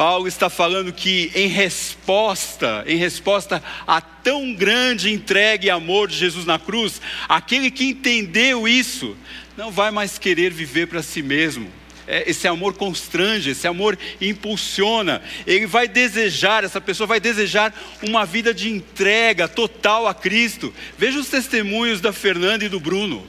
Paulo 0.00 0.26
está 0.26 0.48
falando 0.48 0.94
que 0.94 1.30
em 1.34 1.46
resposta, 1.46 2.82
em 2.86 2.96
resposta 2.96 3.62
a 3.86 4.00
tão 4.00 4.54
grande 4.54 5.12
entrega 5.12 5.66
e 5.66 5.68
amor 5.68 6.08
de 6.08 6.16
Jesus 6.16 6.46
na 6.46 6.58
cruz, 6.58 7.02
aquele 7.28 7.70
que 7.70 7.84
entendeu 7.84 8.66
isso 8.66 9.14
não 9.58 9.70
vai 9.70 9.90
mais 9.90 10.16
querer 10.18 10.54
viver 10.54 10.86
para 10.86 11.02
si 11.02 11.22
mesmo. 11.22 11.70
É, 12.06 12.30
esse 12.30 12.48
amor 12.48 12.72
constrange, 12.76 13.50
esse 13.50 13.66
amor 13.66 13.98
impulsiona. 14.22 15.20
Ele 15.46 15.66
vai 15.66 15.86
desejar, 15.86 16.64
essa 16.64 16.80
pessoa 16.80 17.06
vai 17.06 17.20
desejar 17.20 17.70
uma 18.02 18.24
vida 18.24 18.54
de 18.54 18.70
entrega 18.70 19.46
total 19.46 20.08
a 20.08 20.14
Cristo. 20.14 20.72
Veja 20.96 21.18
os 21.18 21.28
testemunhos 21.28 22.00
da 22.00 22.10
Fernanda 22.10 22.64
e 22.64 22.70
do 22.70 22.80
Bruno. 22.80 23.28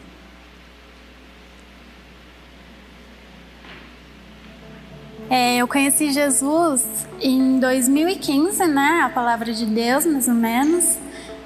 É, 5.31 5.55
eu 5.55 5.65
conheci 5.65 6.11
Jesus 6.11 6.83
em 7.21 7.57
2015, 7.57 8.67
né? 8.67 9.03
A 9.05 9.07
palavra 9.07 9.53
de 9.53 9.65
Deus, 9.65 10.05
mais 10.05 10.27
ou 10.27 10.33
menos. 10.33 10.97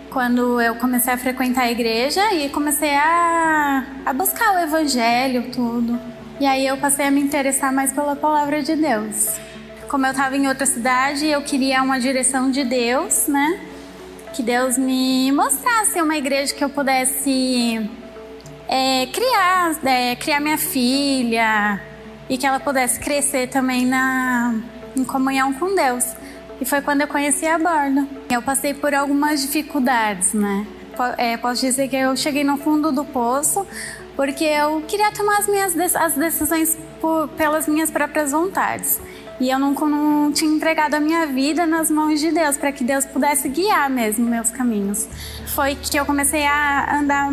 Quando 0.10 0.60
eu 0.60 0.74
comecei 0.78 1.14
a 1.14 1.18
frequentar 1.20 1.66
a 1.66 1.72
igreja 1.72 2.34
e 2.34 2.50
comecei 2.50 2.96
a, 2.96 3.86
a 4.04 4.12
buscar 4.12 4.56
o 4.56 4.58
evangelho, 4.58 5.52
tudo. 5.52 6.00
E 6.40 6.48
aí 6.48 6.66
eu 6.66 6.78
passei 6.78 7.06
a 7.06 7.12
me 7.12 7.22
interessar 7.22 7.72
mais 7.72 7.94
pela 7.94 8.16
palavra 8.16 8.64
de 8.64 8.76
Deus. 8.76 9.36
Como 9.88 10.04
eu 10.04 10.12
estava 10.14 10.36
em 10.36 10.48
outra 10.48 10.66
cidade, 10.66 11.28
eu 11.28 11.44
queria 11.44 11.84
uma 11.84 12.00
direção 12.00 12.50
de 12.50 12.64
Deus, 12.64 13.28
né? 13.28 13.60
Que 14.34 14.42
Deus 14.42 14.80
me 14.80 15.32
mostrasse 15.32 16.02
uma 16.02 16.18
igreja 16.18 16.56
que 16.56 16.64
eu 16.64 16.70
pudesse 16.72 17.88
é, 18.68 19.06
criar, 19.14 19.78
é, 19.86 20.16
criar 20.16 20.40
minha 20.40 20.58
filha, 20.58 21.80
e 22.30 22.38
que 22.38 22.46
ela 22.46 22.60
pudesse 22.60 23.00
crescer 23.00 23.48
também 23.48 23.86
na, 23.86 24.56
em 24.96 25.04
comunhão 25.04 25.54
com 25.54 25.76
Deus. 25.76 26.06
E 26.60 26.66
foi 26.66 26.82
quando 26.82 27.02
eu 27.02 27.08
conheci 27.08 27.46
a 27.46 27.58
bordo. 27.58 28.08
Eu 28.30 28.42
passei 28.42 28.74
por 28.74 28.94
algumas 28.94 29.42
dificuldades, 29.42 30.34
né? 30.34 30.66
É, 31.18 31.36
posso 31.36 31.62
dizer 31.62 31.90
que 31.90 31.96
eu 31.96 32.16
cheguei 32.16 32.44
no 32.44 32.58
fundo 32.58 32.92
do 32.92 33.04
poço 33.04 33.68
porque 34.16 34.46
eu 34.46 34.82
queria 34.88 35.12
tomar 35.12 35.40
as 35.40 35.48
minhas 35.48 35.96
as 35.96 36.14
decisões 36.14 36.78
por, 37.02 37.28
pelas 37.30 37.68
minhas 37.68 37.92
próprias 37.92 38.32
vontades. 38.32 39.02
E 39.40 39.50
eu 39.50 39.60
não, 39.60 39.74
não 39.74 40.32
tinha 40.32 40.50
entregado 40.50 40.94
a 40.94 41.00
minha 41.02 41.28
vida 41.28 41.66
nas 41.66 41.92
mãos 41.92 42.22
de 42.22 42.32
Deus, 42.32 42.56
para 42.56 42.72
que 42.72 42.86
Deus 42.86 43.04
pudesse 43.04 43.50
guiar 43.50 43.90
mesmo 43.90 44.26
meus 44.26 44.50
caminhos. 44.50 45.10
Foi 45.48 45.76
que 45.76 46.00
eu 46.00 46.06
comecei 46.06 46.46
a 46.46 47.00
andar 47.00 47.30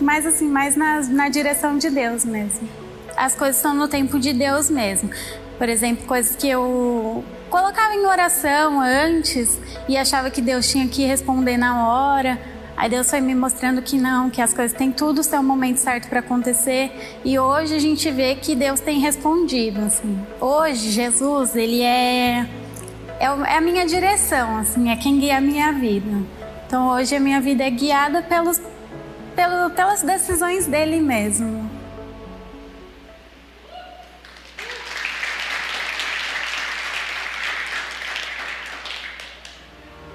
mais 0.00 0.24
assim, 0.24 0.46
mais 0.46 0.76
na, 0.76 1.00
na 1.02 1.28
direção 1.28 1.76
de 1.76 1.90
Deus 1.90 2.24
mesmo 2.24 2.79
as 3.20 3.34
coisas 3.34 3.56
estão 3.56 3.74
no 3.74 3.86
tempo 3.86 4.18
de 4.18 4.32
Deus 4.32 4.70
mesmo. 4.70 5.10
Por 5.58 5.68
exemplo, 5.68 6.06
coisas 6.06 6.34
que 6.34 6.48
eu 6.48 7.22
colocava 7.50 7.94
em 7.94 8.06
oração 8.06 8.80
antes 8.80 9.60
e 9.86 9.94
achava 9.98 10.30
que 10.30 10.40
Deus 10.40 10.66
tinha 10.70 10.88
que 10.88 11.04
responder 11.04 11.58
na 11.58 11.86
hora. 11.86 12.40
Aí 12.74 12.88
Deus 12.88 13.10
foi 13.10 13.20
me 13.20 13.34
mostrando 13.34 13.82
que 13.82 13.98
não, 13.98 14.30
que 14.30 14.40
as 14.40 14.54
coisas 14.54 14.74
têm 14.74 14.90
tudo 14.90 15.20
o 15.20 15.22
seu 15.22 15.42
momento 15.42 15.76
certo 15.76 16.08
para 16.08 16.20
acontecer. 16.20 16.90
E 17.22 17.38
hoje 17.38 17.74
a 17.74 17.78
gente 17.78 18.10
vê 18.10 18.36
que 18.36 18.54
Deus 18.54 18.80
tem 18.80 18.98
respondido. 19.00 19.82
Assim. 19.82 20.18
Hoje 20.40 20.90
Jesus 20.90 21.54
ele 21.54 21.82
é, 21.82 22.48
é 23.18 23.26
é 23.26 23.56
a 23.58 23.60
minha 23.60 23.84
direção, 23.84 24.56
assim, 24.56 24.90
é 24.90 24.96
quem 24.96 25.18
guia 25.18 25.36
a 25.36 25.40
minha 25.42 25.70
vida. 25.72 26.22
Então 26.66 26.88
hoje 26.88 27.14
a 27.14 27.20
minha 27.20 27.38
vida 27.38 27.64
é 27.64 27.70
guiada 27.70 28.22
pelos, 28.22 28.58
pelo, 29.36 29.68
pelas 29.70 30.02
decisões 30.02 30.66
dele 30.66 31.00
mesmo. 31.00 31.79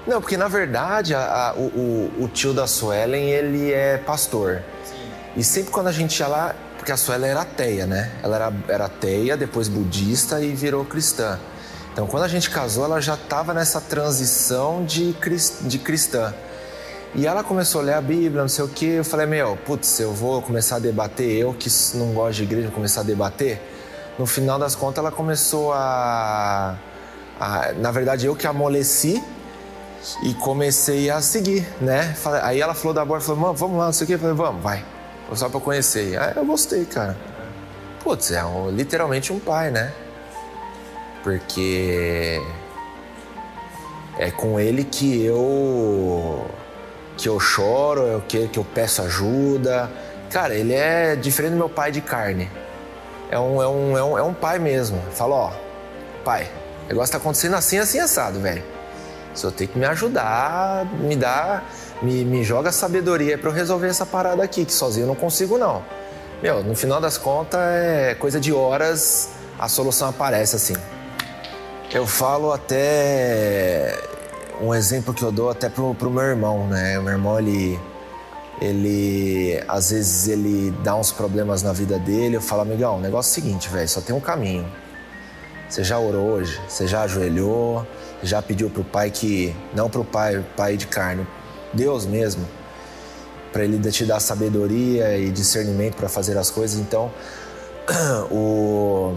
Não, 0.06 0.20
porque 0.20 0.36
na 0.36 0.46
verdade 0.46 1.14
a, 1.14 1.50
a, 1.50 1.54
o, 1.54 2.12
o, 2.20 2.28
tio 2.28 2.54
da 2.54 2.66
Suelen, 2.66 3.28
ele 3.28 3.72
é 3.72 3.98
pastor. 3.98 4.62
Sim. 4.84 4.94
E 5.36 5.42
sempre 5.42 5.72
quando 5.72 5.88
a 5.88 5.92
gente 5.92 6.18
ia 6.20 6.28
lá, 6.28 6.54
porque 6.76 6.92
a 6.92 6.96
Suelen 6.96 7.30
era 7.30 7.40
ateia, 7.40 7.86
né? 7.86 8.12
Ela 8.22 8.36
era, 8.36 8.52
era 8.68 8.84
ateia, 8.84 9.36
depois 9.36 9.68
budista 9.68 10.40
e 10.40 10.54
virou 10.54 10.84
cristã. 10.84 11.40
Então 11.92 12.06
quando 12.06 12.22
a 12.22 12.28
gente 12.28 12.48
casou, 12.50 12.84
ela 12.84 13.00
já 13.00 13.14
estava 13.14 13.52
nessa 13.52 13.80
transição 13.80 14.84
de, 14.84 15.12
de 15.62 15.78
cristã. 15.78 16.32
E 17.14 17.26
ela 17.26 17.42
começou 17.42 17.80
a 17.80 17.84
ler 17.84 17.94
a 17.94 18.00
Bíblia, 18.00 18.42
não 18.42 18.48
sei 18.48 18.64
o 18.64 18.68
que. 18.68 18.86
Eu 18.86 19.04
falei, 19.04 19.26
meu, 19.26 19.56
putz, 19.64 19.98
eu 19.98 20.12
vou 20.12 20.42
começar 20.42 20.76
a 20.76 20.78
debater. 20.78 21.30
Eu 21.36 21.54
que 21.54 21.68
não 21.94 22.12
gosto 22.12 22.36
de 22.36 22.42
igreja, 22.42 22.70
começar 22.70 23.00
a 23.00 23.04
debater. 23.04 23.60
No 24.18 24.26
final 24.26 24.58
das 24.58 24.74
contas, 24.74 24.98
ela 24.98 25.10
começou 25.10 25.72
a. 25.72 26.76
a 27.40 27.72
na 27.72 27.90
verdade, 27.90 28.26
eu 28.26 28.36
que 28.36 28.46
amoleci 28.46 29.22
e 30.22 30.34
comecei 30.34 31.10
a 31.10 31.20
seguir, 31.20 31.66
né? 31.80 32.14
Aí 32.42 32.60
ela 32.60 32.74
falou 32.74 32.94
da 32.94 33.04
borda, 33.04 33.24
falou, 33.24 33.54
vamos 33.54 33.78
lá, 33.78 33.86
não 33.86 33.92
sei 33.92 34.04
o 34.04 34.08
que. 34.08 34.14
Eu 34.14 34.18
falei, 34.18 34.34
vamos, 34.34 34.62
vai. 34.62 34.84
Só 35.34 35.48
pra 35.48 35.60
conhecer. 35.60 36.18
Aí 36.20 36.34
eu 36.36 36.44
gostei, 36.44 36.84
cara. 36.84 37.16
Putz, 38.02 38.30
é 38.30 38.44
um, 38.44 38.70
literalmente 38.70 39.32
um 39.32 39.40
pai, 39.40 39.70
né? 39.70 39.92
Porque 41.22 42.40
é 44.18 44.30
com 44.30 44.60
ele 44.60 44.84
que 44.84 45.24
eu 45.24 46.46
que 47.16 47.28
eu 47.28 47.40
choro, 47.40 48.18
é 48.18 48.20
que, 48.28 48.46
que 48.48 48.58
eu 48.58 48.64
peço 48.64 49.02
ajuda. 49.02 49.90
Cara, 50.30 50.54
ele 50.54 50.74
é 50.74 51.16
diferente 51.16 51.52
do 51.52 51.56
meu 51.56 51.68
pai 51.68 51.90
de 51.90 52.00
carne. 52.00 52.48
É 53.30 53.38
um, 53.38 53.60
é 53.60 53.66
um, 53.66 53.98
é 53.98 54.04
um, 54.04 54.18
é 54.18 54.22
um 54.22 54.34
pai 54.34 54.58
mesmo. 54.58 55.02
Fala, 55.12 55.34
ó, 55.34 55.52
pai, 56.24 56.48
o 56.84 56.88
negócio 56.88 57.10
tá 57.10 57.18
acontecendo 57.18 57.54
assim, 57.54 57.78
assim, 57.78 57.98
assado, 57.98 58.38
velho. 58.38 58.75
O 59.36 59.38
senhor 59.38 59.52
tem 59.52 59.66
que 59.66 59.78
me 59.78 59.84
ajudar, 59.84 60.86
me 60.98 61.14
dá, 61.14 61.62
me, 62.00 62.24
me 62.24 62.42
joga 62.42 62.72
sabedoria 62.72 63.36
para 63.36 63.50
eu 63.50 63.54
resolver 63.54 63.88
essa 63.88 64.06
parada 64.06 64.42
aqui, 64.42 64.64
que 64.64 64.72
sozinho 64.72 65.04
eu 65.04 65.08
não 65.08 65.14
consigo 65.14 65.58
não. 65.58 65.82
Meu, 66.42 66.64
no 66.64 66.74
final 66.74 67.00
das 67.02 67.18
contas 67.18 67.60
é 67.60 68.14
coisa 68.14 68.40
de 68.40 68.50
horas, 68.52 69.28
a 69.58 69.68
solução 69.68 70.08
aparece 70.08 70.56
assim. 70.56 70.74
Eu 71.92 72.06
falo 72.06 72.50
até 72.50 73.98
um 74.60 74.74
exemplo 74.74 75.12
que 75.12 75.22
eu 75.22 75.30
dou 75.30 75.50
até 75.50 75.68
pro, 75.68 75.94
pro 75.94 76.10
meu 76.10 76.24
irmão, 76.24 76.66
né? 76.66 76.98
O 76.98 77.02
meu 77.02 77.12
irmão 77.12 77.38
ele 77.38 77.78
ele 78.58 79.62
às 79.68 79.90
vezes 79.90 80.28
ele 80.28 80.70
dá 80.82 80.96
uns 80.96 81.12
problemas 81.12 81.62
na 81.62 81.74
vida 81.74 81.98
dele, 81.98 82.36
eu 82.36 82.40
falo, 82.40 82.62
amigão, 82.62 82.96
o 82.96 83.00
negócio 83.00 83.28
é 83.28 83.32
o 83.32 83.44
seguinte, 83.44 83.68
velho, 83.68 83.86
só 83.86 84.00
tem 84.00 84.16
um 84.16 84.20
caminho. 84.20 84.66
Você 85.68 85.82
já 85.82 85.98
orou 85.98 86.30
hoje? 86.30 86.60
Você 86.68 86.86
já 86.86 87.02
ajoelhou? 87.02 87.86
já 88.22 88.42
pediu 88.42 88.70
para 88.70 88.80
o 88.80 88.84
pai 88.84 89.10
que, 89.10 89.54
não 89.74 89.88
para 89.88 90.00
o 90.00 90.04
pai, 90.04 90.44
pai 90.56 90.76
de 90.76 90.86
carne, 90.86 91.26
Deus 91.72 92.06
mesmo, 92.06 92.46
para 93.52 93.64
ele 93.64 93.78
te 93.90 94.04
dar 94.04 94.20
sabedoria 94.20 95.16
e 95.18 95.30
discernimento 95.30 95.96
para 95.96 96.08
fazer 96.08 96.36
as 96.36 96.50
coisas. 96.50 96.78
Então, 96.78 97.10
o, 98.30 99.16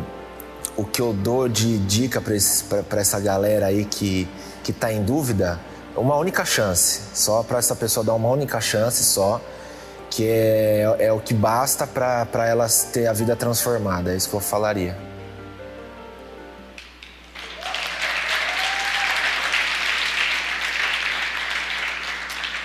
o 0.78 0.86
que 0.86 1.02
eu 1.02 1.14
dou 1.14 1.48
de 1.48 1.78
dica 1.80 2.22
para 2.22 3.00
essa 3.00 3.20
galera 3.20 3.68
aí 3.68 3.86
que 3.86 4.28
que 4.62 4.72
está 4.72 4.92
em 4.92 5.02
dúvida, 5.02 5.60
uma 5.96 6.16
única 6.18 6.46
chance, 6.46 7.02
só 7.16 7.42
para 7.42 7.58
essa 7.58 7.76
pessoa 7.76 8.06
dar 8.06 8.14
uma 8.14 8.30
única 8.30 8.62
chance 8.62 9.04
só, 9.04 9.42
que 10.12 10.28
é, 10.28 10.96
é 11.00 11.12
o 11.12 11.20
que 11.20 11.34
basta 11.34 11.88
para 11.88 12.46
elas 12.46 12.84
ter 12.94 13.08
a 13.08 13.14
vida 13.14 13.36
transformada. 13.36 14.12
É 14.12 14.16
isso 14.16 14.30
que 14.30 14.36
eu 14.36 14.40
falaria. 14.40 15.09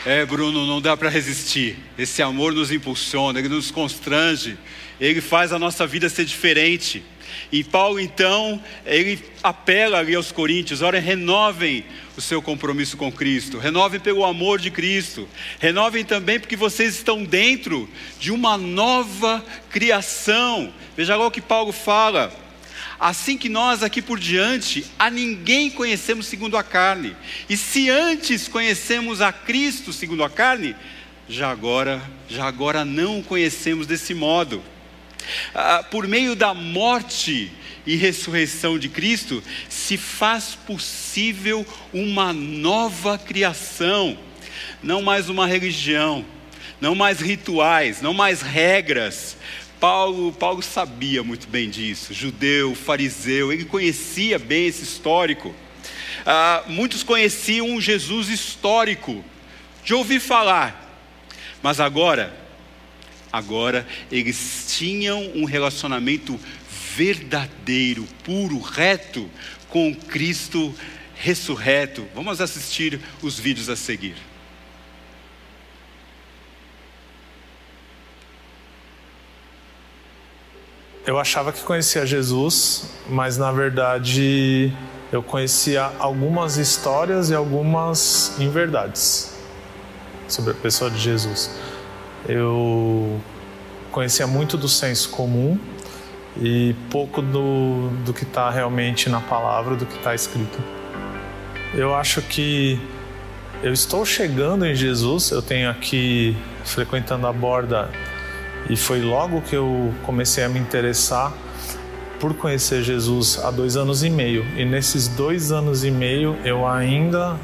É, 0.07 0.23
Bruno, 0.27 0.67
não 0.67 0.83
dá 0.83 0.95
para 0.95 1.09
resistir. 1.09 1.79
Esse 1.97 2.21
amor 2.21 2.53
nos 2.53 2.71
impulsiona, 2.71 3.39
ele 3.39 3.49
nos 3.49 3.71
constrange, 3.71 4.59
ele 5.01 5.23
faz 5.23 5.51
a 5.51 5.59
nossa 5.59 5.87
vida 5.87 6.11
ser 6.11 6.27
diferente. 6.27 7.03
E 7.51 7.65
Paulo, 7.65 7.99
então, 7.99 8.63
ele 8.85 9.19
apela 9.43 9.99
ali 9.99 10.15
aos 10.15 10.31
coríntios: 10.31 10.83
olha, 10.83 11.01
renovem 11.01 11.87
o 12.19 12.21
seu 12.21 12.43
compromisso 12.43 12.99
com 12.99 13.11
Cristo, 13.11 13.57
renovem 13.57 13.99
pelo 13.99 14.27
amor 14.27 14.59
de 14.59 14.71
Cristo, 14.71 15.27
renovem 15.59 16.05
também 16.05 16.39
porque 16.39 16.55
vocês 16.55 16.97
estão 16.97 17.25
dentro 17.25 17.89
de 18.21 18.31
uma 18.31 18.59
nova 18.59 19.43
criação. 19.71 20.71
Veja 20.95 21.17
lá 21.17 21.27
o 21.27 21.31
que 21.31 21.41
Paulo 21.41 21.73
fala 21.73 22.31
Assim 22.99 23.37
que 23.37 23.49
nós 23.49 23.83
aqui 23.83 24.01
por 24.01 24.19
diante, 24.19 24.85
a 24.99 25.11
ninguém 25.11 25.71
conhecemos 25.71 26.27
segundo 26.27 26.57
a 26.57 26.63
carne. 26.63 27.17
E 27.49 27.57
se 27.57 27.91
antes 27.91 28.49
conhecemos 28.49 29.21
a 29.21 29.33
Cristo 29.33 29.93
segundo 29.93 30.23
a 30.23 30.31
carne, 30.31 30.77
já 31.29 31.51
agora, 31.51 32.03
já 32.29 32.45
agora 32.45 32.85
não 32.85 33.21
o 33.21 33.25
conhecemos 33.25 33.87
desse 33.87 34.15
modo. 34.15 34.63
Ah, 35.55 35.85
por 35.91 36.07
meio 36.07 36.37
da 36.37 36.53
morte 36.53 37.51
e 37.87 37.97
ressurreição 37.97 38.79
de 38.79 38.89
Cristo, 38.89 39.43
se 39.69 39.97
faz 39.97 40.55
possível 40.67 41.67
uma 41.93 42.33
nova 42.33 43.19
criação, 43.19 44.19
não 44.83 45.03
mais 45.03 45.29
uma 45.29 45.47
religião, 45.47 46.25
não 46.81 46.95
mais 46.95 47.21
rituais, 47.21 48.01
não 48.01 48.15
mais 48.15 48.43
regras, 48.43 49.37
Paulo, 49.85 50.33
Paulo 50.33 50.63
sabia 50.63 51.23
muito 51.23 51.47
bem 51.47 51.69
disso, 51.69 52.15
judeu, 52.15 52.75
fariseu, 52.75 53.53
ele 53.53 53.67
conhecia 53.67 54.39
bem 54.39 54.67
esse 54.67 54.83
histórico. 54.83 55.55
Ah, 56.25 56.65
muitos 56.67 57.03
conheciam 57.03 57.69
um 57.69 57.79
Jesus 57.79 58.31
histórico, 58.31 59.23
de 59.85 59.93
ouvir 59.93 60.21
falar, 60.21 61.07
mas 61.63 61.81
agora, 61.81 62.35
agora 63.31 63.87
eles 64.11 64.75
tinham 64.75 65.21
um 65.35 65.45
relacionamento 65.45 66.41
verdadeiro, 66.97 68.09
puro, 68.25 68.59
reto 68.61 69.29
com 69.69 69.95
Cristo 69.95 70.75
ressurreto. 71.15 72.09
Vamos 72.15 72.41
assistir 72.41 72.99
os 73.21 73.39
vídeos 73.39 73.69
a 73.69 73.77
seguir. 73.77 74.15
Eu 81.07 81.19
achava 81.19 81.53
que 81.53 81.63
conhecia 81.63 82.07
Jesus, 82.07 82.89
mas 83.11 83.37
na 83.37 83.53
verdade 83.53 84.73
eu 85.13 85.23
conhecia 85.23 85.93
algumas 85.99 86.57
histórias 86.57 87.29
e 87.29 87.35
algumas 87.35 88.35
inverdades 88.41 89.37
sobre 90.27 90.53
a 90.53 90.55
pessoa 90.55 90.91
de 90.91 90.99
Jesus. 90.99 91.51
Eu 92.27 93.21
conhecia 93.93 94.27
muito 94.27 94.57
do 94.57 94.67
senso 94.67 95.11
comum 95.11 95.59
e 96.41 96.75
pouco 96.91 97.21
do, 97.21 97.91
do 98.05 98.15
que 98.15 98.25
está 98.25 98.49
realmente 98.49 99.11
na 99.11 99.21
palavra, 99.21 99.77
do 99.77 99.85
que 99.85 99.99
está 99.99 100.15
escrito. 100.15 100.59
Eu 101.75 101.95
acho 101.95 102.23
que 102.23 102.81
eu 103.63 103.75
estou 103.75 104.07
chegando 104.07 104.65
em 104.65 104.75
Jesus, 104.75 105.31
eu 105.31 105.43
tenho 105.43 105.69
aqui 105.69 106.35
frequentando 106.65 107.27
a 107.27 107.33
borda 107.33 107.91
e 108.69 108.77
foi 108.77 109.01
logo 109.01 109.43
que 109.43 109.55
eu 109.55 109.93
comecei 110.05 110.45
a 110.45 110.49
me 110.49 110.59
interessar 110.59 111.33
por 112.19 112.35
conhecer 112.35 112.83
Jesus 112.83 113.39
há 113.45 113.51
dois 113.51 113.77
anos 113.77 114.03
e 114.03 114.09
meio. 114.09 114.45
E 114.57 114.65
nesses 114.65 115.09
dois 115.09 115.53
anos 115.53 115.85
e 115.85 115.91
meio 115.91 116.37
eu 116.45 116.67
ainda 116.67 117.39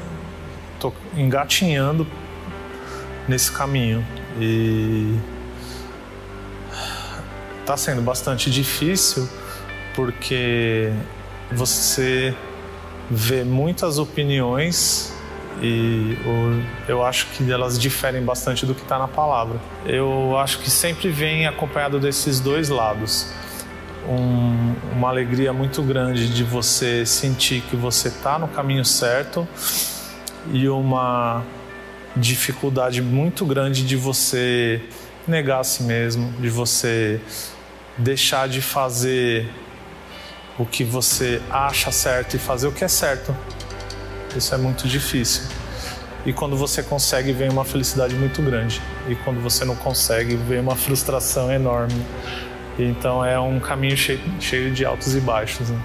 estou 0.73 0.93
engatinhando 1.15 2.07
nesse 3.27 3.51
caminho. 3.51 4.05
E 4.39 5.15
está 7.59 7.77
sendo 7.77 8.01
bastante 8.01 8.49
difícil 8.49 9.29
porque 9.93 10.91
você 11.51 12.33
vê 13.09 13.43
muitas 13.43 13.99
opiniões 13.99 15.10
e 15.59 16.17
eu 16.87 17.03
acho 17.03 17.27
que 17.27 17.51
elas 17.51 17.77
diferem 17.77 18.23
bastante 18.23 18.65
do 18.65 18.73
que 18.73 18.81
está 18.81 18.97
na 18.97 19.07
palavra. 19.07 19.59
Eu 19.85 20.37
acho 20.37 20.59
que 20.59 20.69
sempre 20.69 21.09
vem 21.09 21.45
acompanhado 21.47 21.99
desses 21.99 22.39
dois 22.39 22.69
lados. 22.69 23.27
Um, 24.07 24.73
uma 24.93 25.09
alegria 25.09 25.53
muito 25.53 25.83
grande 25.83 26.33
de 26.33 26.43
você 26.43 27.05
sentir 27.05 27.61
que 27.61 27.75
você 27.75 28.07
está 28.07 28.39
no 28.39 28.47
caminho 28.47 28.83
certo 28.83 29.47
e 30.51 30.67
uma 30.67 31.43
dificuldade 32.15 33.01
muito 33.01 33.45
grande 33.45 33.85
de 33.85 33.95
você 33.95 34.81
negar 35.27 35.59
a 35.59 35.63
si 35.63 35.83
mesmo, 35.83 36.31
de 36.39 36.49
você 36.49 37.21
deixar 37.97 38.47
de 38.47 38.61
fazer 38.61 39.47
o 40.57 40.65
que 40.65 40.83
você 40.83 41.41
acha 41.49 41.91
certo 41.91 42.35
e 42.35 42.39
fazer 42.39 42.67
o 42.67 42.71
que 42.71 42.83
é 42.83 42.87
certo. 42.87 43.35
Isso 44.35 44.53
é 44.53 44.57
muito 44.57 44.87
difícil. 44.87 45.43
E 46.25 46.31
quando 46.31 46.55
você 46.55 46.83
consegue, 46.83 47.31
vem 47.31 47.49
uma 47.49 47.65
felicidade 47.65 48.15
muito 48.15 48.41
grande. 48.41 48.81
E 49.07 49.15
quando 49.15 49.41
você 49.41 49.65
não 49.65 49.75
consegue, 49.75 50.35
vem 50.35 50.59
uma 50.59 50.75
frustração 50.75 51.51
enorme. 51.51 52.05
Então 52.77 53.23
é 53.25 53.39
um 53.39 53.59
caminho 53.59 53.97
cheio, 53.97 54.19
cheio 54.39 54.71
de 54.71 54.85
altos 54.85 55.15
e 55.15 55.19
baixos. 55.19 55.69
Né? 55.69 55.79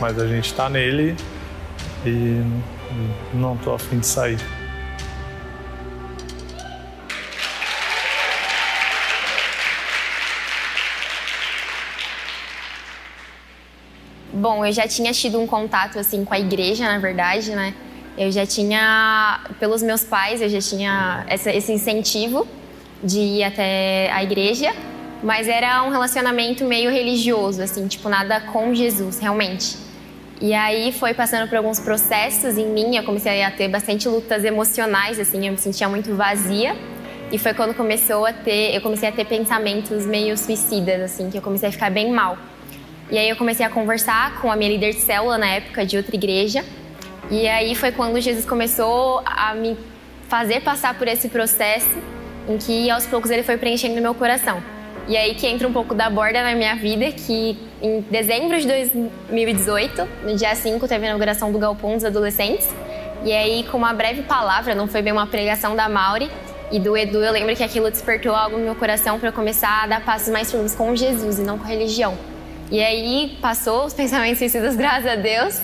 Mas 0.00 0.18
a 0.18 0.26
gente 0.26 0.46
está 0.46 0.68
nele 0.68 1.16
e 2.04 2.42
não 3.34 3.54
estou 3.54 3.74
afim 3.74 3.98
de 3.98 4.06
sair. 4.06 4.40
Bom, 14.40 14.64
eu 14.64 14.72
já 14.72 14.88
tinha 14.88 15.12
tido 15.12 15.38
um 15.38 15.46
contato 15.46 15.98
assim 15.98 16.24
com 16.24 16.32
a 16.32 16.40
igreja, 16.40 16.84
na 16.84 16.98
verdade, 16.98 17.50
né? 17.50 17.74
Eu 18.16 18.32
já 18.32 18.46
tinha, 18.46 19.38
pelos 19.58 19.82
meus 19.82 20.02
pais, 20.02 20.40
eu 20.40 20.48
já 20.48 20.60
tinha 20.60 21.26
essa, 21.28 21.52
esse 21.52 21.70
incentivo 21.70 22.48
de 23.04 23.20
ir 23.20 23.44
até 23.44 24.10
a 24.10 24.24
igreja, 24.24 24.74
mas 25.22 25.46
era 25.46 25.82
um 25.82 25.90
relacionamento 25.90 26.64
meio 26.64 26.90
religioso, 26.90 27.60
assim, 27.60 27.86
tipo 27.86 28.08
nada 28.08 28.40
com 28.40 28.74
Jesus, 28.74 29.18
realmente. 29.18 29.76
E 30.40 30.54
aí 30.54 30.90
foi 30.90 31.12
passando 31.12 31.46
por 31.46 31.58
alguns 31.58 31.78
processos 31.78 32.56
em 32.56 32.64
mim, 32.64 32.96
eu 32.96 33.04
comecei 33.04 33.42
a 33.42 33.50
ter 33.50 33.68
bastante 33.68 34.08
lutas 34.08 34.42
emocionais, 34.42 35.20
assim, 35.20 35.46
eu 35.46 35.52
me 35.52 35.58
sentia 35.58 35.86
muito 35.86 36.16
vazia. 36.16 36.74
E 37.30 37.36
foi 37.36 37.52
quando 37.52 37.74
começou 37.74 38.24
a 38.24 38.32
ter, 38.32 38.74
eu 38.74 38.80
comecei 38.80 39.10
a 39.10 39.12
ter 39.12 39.26
pensamentos 39.26 40.06
meio 40.06 40.34
suicidas, 40.38 41.02
assim, 41.02 41.28
que 41.28 41.36
eu 41.36 41.42
comecei 41.42 41.68
a 41.68 41.72
ficar 41.72 41.90
bem 41.90 42.10
mal. 42.10 42.38
E 43.10 43.18
aí 43.18 43.28
eu 43.28 43.36
comecei 43.36 43.66
a 43.66 43.70
conversar 43.70 44.40
com 44.40 44.50
a 44.50 44.56
minha 44.56 44.70
líder 44.70 44.92
de 44.92 45.00
célula 45.00 45.36
na 45.36 45.48
época 45.48 45.84
de 45.84 45.96
outra 45.96 46.14
igreja. 46.14 46.64
E 47.30 47.48
aí 47.48 47.74
foi 47.74 47.90
quando 47.90 48.20
Jesus 48.20 48.44
começou 48.44 49.22
a 49.26 49.54
me 49.54 49.76
fazer 50.28 50.60
passar 50.60 50.96
por 50.96 51.08
esse 51.08 51.28
processo 51.28 51.90
em 52.48 52.56
que 52.56 52.88
aos 52.88 53.06
poucos 53.06 53.30
ele 53.30 53.42
foi 53.42 53.56
preenchendo 53.56 54.00
meu 54.00 54.14
coração. 54.14 54.62
E 55.08 55.16
aí 55.16 55.34
que 55.34 55.46
entra 55.46 55.66
um 55.66 55.72
pouco 55.72 55.92
da 55.92 56.08
borda 56.08 56.42
na 56.42 56.54
minha 56.54 56.76
vida, 56.76 57.10
que 57.10 57.58
em 57.82 58.00
dezembro 58.02 58.60
de 58.60 58.66
2018, 58.66 60.08
no 60.24 60.36
dia 60.36 60.54
5, 60.54 60.86
teve 60.86 61.04
a 61.04 61.08
inauguração 61.08 61.50
do 61.50 61.58
Galpão 61.58 61.94
dos 61.94 62.04
Adolescentes. 62.04 62.68
E 63.24 63.32
aí, 63.32 63.64
com 63.64 63.76
uma 63.76 63.92
breve 63.92 64.22
palavra, 64.22 64.74
não 64.74 64.86
foi 64.86 65.02
bem 65.02 65.12
uma 65.12 65.26
pregação 65.26 65.74
da 65.74 65.88
Mauri 65.88 66.30
e 66.70 66.78
do 66.78 66.96
Edu, 66.96 67.18
eu 67.18 67.32
lembro 67.32 67.54
que 67.56 67.64
aquilo 67.64 67.90
despertou 67.90 68.32
algo 68.32 68.56
no 68.56 68.62
meu 68.62 68.76
coração 68.76 69.18
para 69.18 69.32
começar 69.32 69.82
a 69.82 69.86
dar 69.88 70.04
passos 70.04 70.28
mais 70.28 70.50
firmes 70.50 70.74
com 70.74 70.94
Jesus 70.94 71.40
e 71.40 71.42
não 71.42 71.58
com 71.58 71.64
religião. 71.64 72.16
E 72.70 72.80
aí 72.80 73.36
passou 73.42 73.84
os 73.84 73.92
pensamentos 73.92 74.38
suicidas, 74.38 74.76
graças 74.76 75.06
a 75.06 75.16
Deus. 75.16 75.60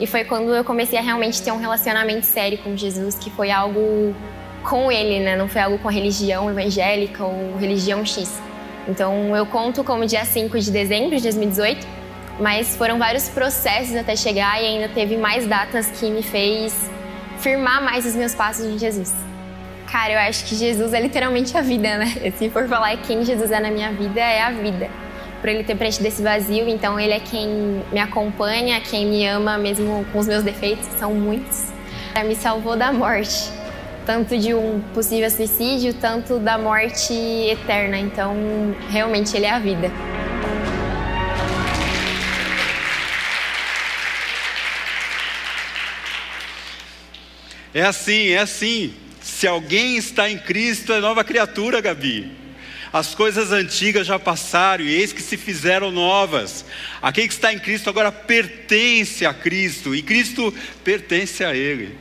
E 0.00 0.06
foi 0.06 0.24
quando 0.24 0.54
eu 0.54 0.64
comecei 0.64 0.98
a 0.98 1.02
realmente 1.02 1.40
ter 1.42 1.52
um 1.52 1.58
relacionamento 1.58 2.26
sério 2.26 2.58
com 2.58 2.76
Jesus, 2.76 3.14
que 3.16 3.30
foi 3.30 3.50
algo 3.50 4.14
com 4.62 4.90
ele, 4.90 5.20
né? 5.20 5.36
Não 5.36 5.48
foi 5.48 5.60
algo 5.60 5.78
com 5.78 5.88
a 5.88 5.90
religião 5.90 6.50
evangélica 6.50 7.24
ou 7.24 7.56
religião 7.56 8.04
X. 8.04 8.40
Então 8.88 9.36
eu 9.36 9.46
conto 9.46 9.84
como 9.84 10.06
dia 10.06 10.24
5 10.24 10.58
de 10.58 10.70
dezembro 10.70 11.16
de 11.16 11.22
2018, 11.22 11.86
mas 12.40 12.76
foram 12.76 12.98
vários 12.98 13.28
processos 13.28 13.94
até 13.96 14.14
chegar 14.14 14.60
e 14.62 14.66
ainda 14.66 14.88
teve 14.88 15.16
mais 15.16 15.46
datas 15.46 15.90
que 15.90 16.10
me 16.10 16.22
fez 16.22 16.90
firmar 17.38 17.82
mais 17.82 18.06
os 18.06 18.14
meus 18.14 18.34
passos 18.34 18.70
de 18.72 18.78
Jesus. 18.78 19.14
Cara, 19.90 20.12
eu 20.12 20.18
acho 20.18 20.44
que 20.44 20.54
Jesus 20.54 20.92
é 20.92 21.00
literalmente 21.00 21.56
a 21.56 21.60
vida, 21.60 21.98
né? 21.98 22.32
Se 22.36 22.48
for 22.50 22.68
falar 22.68 22.96
quem 22.98 23.24
Jesus 23.24 23.50
é 23.50 23.58
na 23.58 23.70
minha 23.70 23.90
vida, 23.90 24.20
é 24.20 24.42
a 24.42 24.50
vida 24.50 24.88
por 25.40 25.48
ele 25.48 25.64
ter 25.64 25.76
preenchido 25.76 26.06
esse 26.06 26.22
vazio. 26.22 26.68
Então, 26.68 26.98
ele 26.98 27.12
é 27.12 27.20
quem 27.20 27.82
me 27.92 28.00
acompanha, 28.00 28.80
quem 28.80 29.06
me 29.06 29.26
ama, 29.26 29.58
mesmo 29.58 30.04
com 30.12 30.18
os 30.18 30.26
meus 30.26 30.42
defeitos, 30.42 30.86
que 30.86 30.98
são 30.98 31.14
muitos. 31.14 31.66
Me 32.26 32.34
salvou 32.34 32.76
da 32.76 32.92
morte, 32.92 33.50
tanto 34.04 34.36
de 34.36 34.52
um 34.52 34.80
possível 34.92 35.30
suicídio, 35.30 35.94
tanto 35.94 36.38
da 36.38 36.58
morte 36.58 37.12
eterna. 37.12 37.96
Então, 37.98 38.34
realmente, 38.90 39.36
ele 39.36 39.46
é 39.46 39.50
a 39.50 39.58
vida. 39.58 39.90
É 47.72 47.82
assim, 47.82 48.30
é 48.30 48.38
assim. 48.38 48.92
Se 49.20 49.46
alguém 49.46 49.96
está 49.96 50.28
em 50.28 50.38
Cristo, 50.38 50.92
é 50.92 51.00
nova 51.00 51.22
criatura, 51.22 51.80
Gabi. 51.80 52.47
As 52.92 53.14
coisas 53.14 53.52
antigas 53.52 54.06
já 54.06 54.18
passaram 54.18 54.84
e 54.84 54.94
eis 54.94 55.12
que 55.12 55.22
se 55.22 55.36
fizeram 55.36 55.90
novas. 55.90 56.64
Aquele 57.02 57.28
que 57.28 57.34
está 57.34 57.52
em 57.52 57.58
Cristo 57.58 57.90
agora 57.90 58.10
pertence 58.10 59.26
a 59.26 59.34
Cristo 59.34 59.94
e 59.94 60.02
Cristo 60.02 60.54
pertence 60.82 61.44
a 61.44 61.54
Ele. 61.54 61.96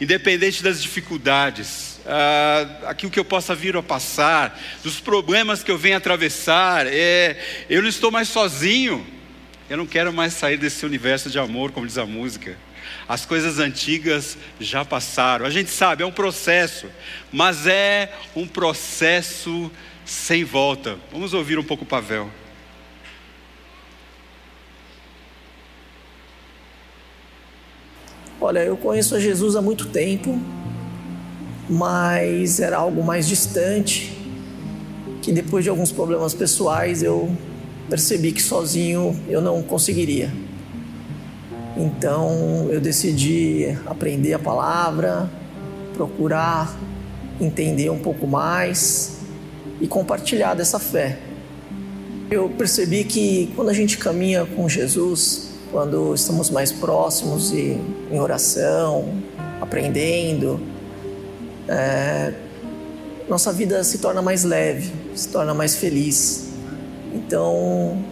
Independente 0.00 0.62
das 0.62 0.82
dificuldades, 0.82 2.00
ah, 2.06 2.66
aquilo 2.88 3.10
que 3.10 3.20
eu 3.20 3.24
possa 3.24 3.54
vir 3.54 3.76
a 3.76 3.82
passar, 3.82 4.60
dos 4.82 5.00
problemas 5.00 5.62
que 5.62 5.70
eu 5.70 5.78
venho 5.78 5.96
atravessar, 5.96 6.86
é, 6.86 7.36
eu 7.70 7.80
não 7.80 7.88
estou 7.88 8.10
mais 8.10 8.28
sozinho. 8.28 9.06
Eu 9.70 9.78
não 9.78 9.86
quero 9.86 10.12
mais 10.12 10.34
sair 10.34 10.58
desse 10.58 10.84
universo 10.84 11.30
de 11.30 11.38
amor, 11.38 11.72
como 11.72 11.86
diz 11.86 11.96
a 11.96 12.04
música. 12.04 12.58
As 13.08 13.24
coisas 13.24 13.58
antigas 13.58 14.36
já 14.60 14.84
passaram. 14.84 15.46
A 15.46 15.50
gente 15.50 15.70
sabe, 15.70 16.02
é 16.02 16.06
um 16.06 16.12
processo, 16.12 16.88
mas 17.32 17.66
é 17.66 18.12
um 18.36 18.46
processo 18.46 19.70
sem 20.12 20.44
volta. 20.44 20.98
Vamos 21.10 21.32
ouvir 21.32 21.58
um 21.58 21.64
pouco 21.64 21.86
Pavel. 21.86 22.28
Olha, 28.38 28.60
eu 28.60 28.76
conheço 28.76 29.14
a 29.14 29.20
Jesus 29.20 29.56
há 29.56 29.62
muito 29.62 29.88
tempo, 29.88 30.38
mas 31.68 32.60
era 32.60 32.76
algo 32.76 33.02
mais 33.02 33.26
distante. 33.26 34.18
que 35.22 35.30
depois 35.30 35.62
de 35.62 35.70
alguns 35.70 35.92
problemas 35.92 36.34
pessoais 36.34 37.00
eu 37.00 37.30
percebi 37.88 38.32
que 38.32 38.42
sozinho 38.42 39.16
eu 39.28 39.40
não 39.40 39.62
conseguiria. 39.62 40.32
Então 41.76 42.68
eu 42.70 42.80
decidi 42.80 43.78
aprender 43.86 44.34
a 44.34 44.38
palavra, 44.40 45.30
procurar 45.94 46.76
entender 47.40 47.88
um 47.88 48.00
pouco 48.00 48.26
mais 48.26 49.21
e 49.82 49.88
compartilhar 49.88 50.54
dessa 50.54 50.78
fé. 50.78 51.18
Eu 52.30 52.48
percebi 52.48 53.02
que 53.02 53.52
quando 53.56 53.68
a 53.68 53.72
gente 53.74 53.98
caminha 53.98 54.46
com 54.46 54.68
Jesus, 54.68 55.48
quando 55.72 56.14
estamos 56.14 56.50
mais 56.50 56.70
próximos 56.70 57.52
e 57.52 57.76
em 58.10 58.20
oração, 58.20 59.22
aprendendo, 59.60 60.60
é, 61.68 62.32
nossa 63.28 63.52
vida 63.52 63.82
se 63.82 63.98
torna 63.98 64.22
mais 64.22 64.44
leve, 64.44 64.92
se 65.16 65.28
torna 65.28 65.52
mais 65.52 65.74
feliz. 65.74 66.50
Então, 67.12 68.02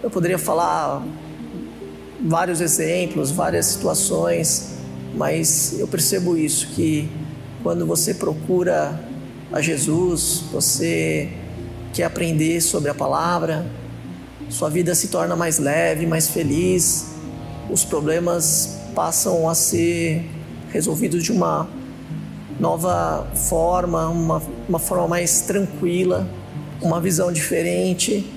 eu 0.00 0.08
poderia 0.08 0.38
falar 0.38 1.04
vários 2.24 2.60
exemplos, 2.60 3.32
várias 3.32 3.66
situações, 3.66 4.74
mas 5.14 5.78
eu 5.78 5.88
percebo 5.88 6.36
isso 6.36 6.68
que 6.68 7.10
quando 7.64 7.84
você 7.84 8.14
procura 8.14 9.03
a 9.54 9.60
Jesus, 9.60 10.42
você 10.50 11.28
quer 11.92 12.02
aprender 12.02 12.60
sobre 12.60 12.90
a 12.90 12.94
palavra, 12.94 13.64
sua 14.50 14.68
vida 14.68 14.96
se 14.96 15.06
torna 15.06 15.36
mais 15.36 15.60
leve, 15.60 16.08
mais 16.08 16.26
feliz, 16.26 17.14
os 17.70 17.84
problemas 17.84 18.80
passam 18.96 19.48
a 19.48 19.54
ser 19.54 20.28
resolvidos 20.72 21.22
de 21.22 21.30
uma 21.30 21.68
nova 22.58 23.28
forma, 23.48 24.08
uma, 24.08 24.42
uma 24.68 24.80
forma 24.80 25.06
mais 25.06 25.42
tranquila, 25.42 26.28
uma 26.82 27.00
visão 27.00 27.32
diferente 27.32 28.28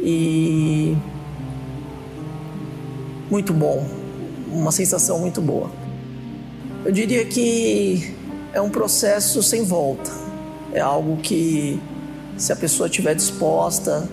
e 0.00 0.96
muito 3.28 3.52
bom, 3.52 3.84
uma 4.52 4.70
sensação 4.70 5.18
muito 5.18 5.40
boa. 5.40 5.68
Eu 6.84 6.92
diria 6.92 7.24
que 7.24 8.14
é 8.52 8.60
um 8.60 8.70
processo 8.70 9.42
sem 9.42 9.64
volta, 9.64 10.29
é 10.72 10.80
algo 10.80 11.16
que, 11.18 11.80
se 12.36 12.52
a 12.52 12.56
pessoa 12.56 12.88
estiver 12.88 13.14
disposta, 13.14 14.08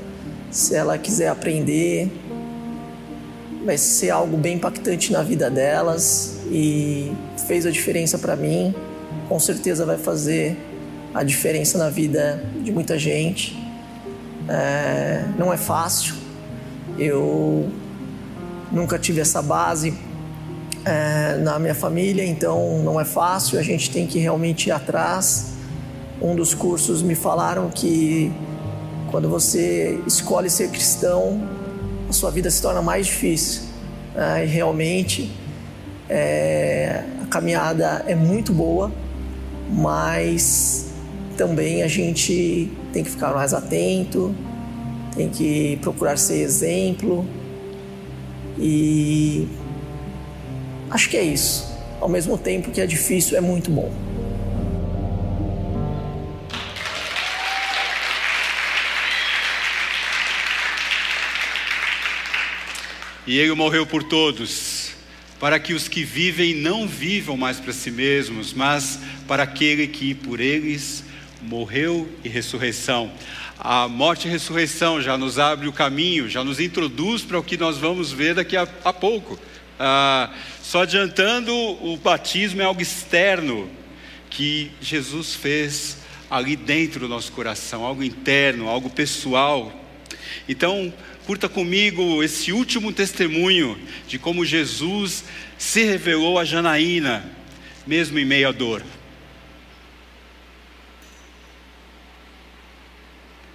se 0.52 0.76
ela 0.76 0.98
quiser 0.98 1.30
aprender, 1.30 2.12
vai 3.66 3.78
ser 3.78 4.10
algo 4.10 4.38
bem 4.38 4.56
impactante 4.56 5.12
na 5.12 5.22
vida 5.22 5.50
delas 5.50 6.38
e 6.50 7.12
fez 7.48 7.66
a 7.66 7.72
diferença 7.72 8.18
para 8.18 8.36
mim 8.36 8.74
com 9.28 9.40
certeza 9.40 9.86
vai 9.86 9.98
fazer 9.98 10.58
a 11.14 11.24
diferença 11.24 11.78
na 11.78 11.90
vida 11.90 12.44
de 12.64 12.72
muita 12.72 12.98
gente. 12.98 13.58
É, 14.48 15.26
não 15.38 15.52
é 15.52 15.58
fácil, 15.58 16.16
eu 16.98 17.70
nunca 18.72 18.98
tive 18.98 19.20
essa 19.20 19.42
base 19.42 19.94
é, 20.86 21.38
na 21.38 21.60
minha 21.60 21.76
família, 21.76 22.24
então 22.24 22.82
não 22.84 23.00
é 23.00 23.04
fácil, 23.04 23.60
a 23.60 23.64
gente 23.64 23.92
tem 23.92 24.08
que 24.08 24.20
realmente 24.20 24.68
ir 24.68 24.72
atrás. 24.72 25.57
Um 26.22 26.36
dos 26.36 26.54
cursos 26.54 27.02
me 27.02 27.16
falaram 27.16 27.70
que 27.70 28.32
quando 29.12 29.30
você 29.30 30.00
escolhe 30.08 30.50
ser 30.50 30.70
cristão, 30.70 31.48
a 32.10 32.14
sua 32.14 32.32
vida 32.32 32.50
se 32.50 32.62
torna 32.62 32.82
mais 32.82 33.06
difícil. 33.06 33.64
É, 34.16 34.44
e 34.44 34.48
realmente 34.48 35.32
é, 36.10 37.04
a 37.22 37.26
caminhada 37.28 38.04
é 38.08 38.16
muito 38.16 38.52
boa, 38.52 38.92
mas 39.70 40.88
também 41.38 41.84
a 41.84 41.88
gente 41.88 42.72
tem 42.92 43.04
que 43.04 43.12
ficar 43.12 43.34
mais 43.34 43.54
atento, 43.54 44.34
tem 45.16 45.30
que 45.30 45.78
procurar 45.82 46.18
ser 46.18 46.42
exemplo 46.42 47.26
e 48.58 49.48
acho 50.90 51.10
que 51.10 51.18
é 51.18 51.24
isso. 51.24 51.76
Ao 52.02 52.10
mesmo 52.10 52.38
tempo 52.38 52.72
que 52.72 52.82
é 52.82 52.88
difícil, 52.88 53.38
é 53.38 53.42
muito 53.42 53.70
bom. 53.70 53.92
E 63.28 63.38
ele 63.38 63.54
morreu 63.54 63.86
por 63.86 64.04
todos 64.04 64.92
para 65.38 65.60
que 65.60 65.74
os 65.74 65.90
que 65.90 66.02
vivem 66.02 66.56
não 66.56 66.88
vivam 66.88 67.36
mais 67.36 67.60
para 67.60 67.74
si 67.74 67.92
mesmos, 67.92 68.54
mas 68.54 69.02
para 69.28 69.44
aquele 69.44 69.86
que 69.86 70.14
por 70.14 70.40
eles 70.40 71.04
morreu 71.42 72.10
e 72.24 72.30
ressurreição. 72.30 73.12
A 73.60 73.86
morte 73.90 74.30
e 74.30 74.32
ressurreição 74.32 75.02
já 75.02 75.18
nos 75.18 75.38
abre 75.38 75.68
o 75.68 75.74
caminho, 75.74 76.30
já 76.30 76.42
nos 76.42 76.58
introduz 76.58 77.22
para 77.22 77.38
o 77.38 77.44
que 77.44 77.58
nós 77.58 77.78
vamos 77.78 78.14
ver 78.14 78.34
daqui 78.34 78.56
a, 78.56 78.66
a 78.86 78.94
pouco. 78.94 79.38
Ah, 79.78 80.32
só 80.64 80.84
adiantando, 80.84 81.54
o 81.54 81.98
batismo 81.98 82.62
é 82.62 82.64
algo 82.64 82.82
externo 82.82 83.70
que 84.30 84.72
Jesus 84.80 85.36
fez 85.36 85.98
ali 86.30 86.56
dentro 86.56 87.02
do 87.02 87.08
nosso 87.10 87.34
coração, 87.34 87.84
algo 87.84 88.04
interno, 88.04 88.70
algo 88.70 88.90
pessoal. 88.90 89.72
Então, 90.48 90.94
Curta 91.28 91.50
comigo 91.50 92.24
esse 92.24 92.54
último 92.54 92.94
testemunho 92.94 93.78
de 94.08 94.18
como 94.18 94.46
Jesus 94.46 95.26
se 95.58 95.84
revelou 95.84 96.40
a 96.40 96.46
Janaína, 96.46 97.30
mesmo 97.86 98.18
em 98.18 98.24
meio 98.24 98.48
à 98.48 98.54
dor. 98.54 98.82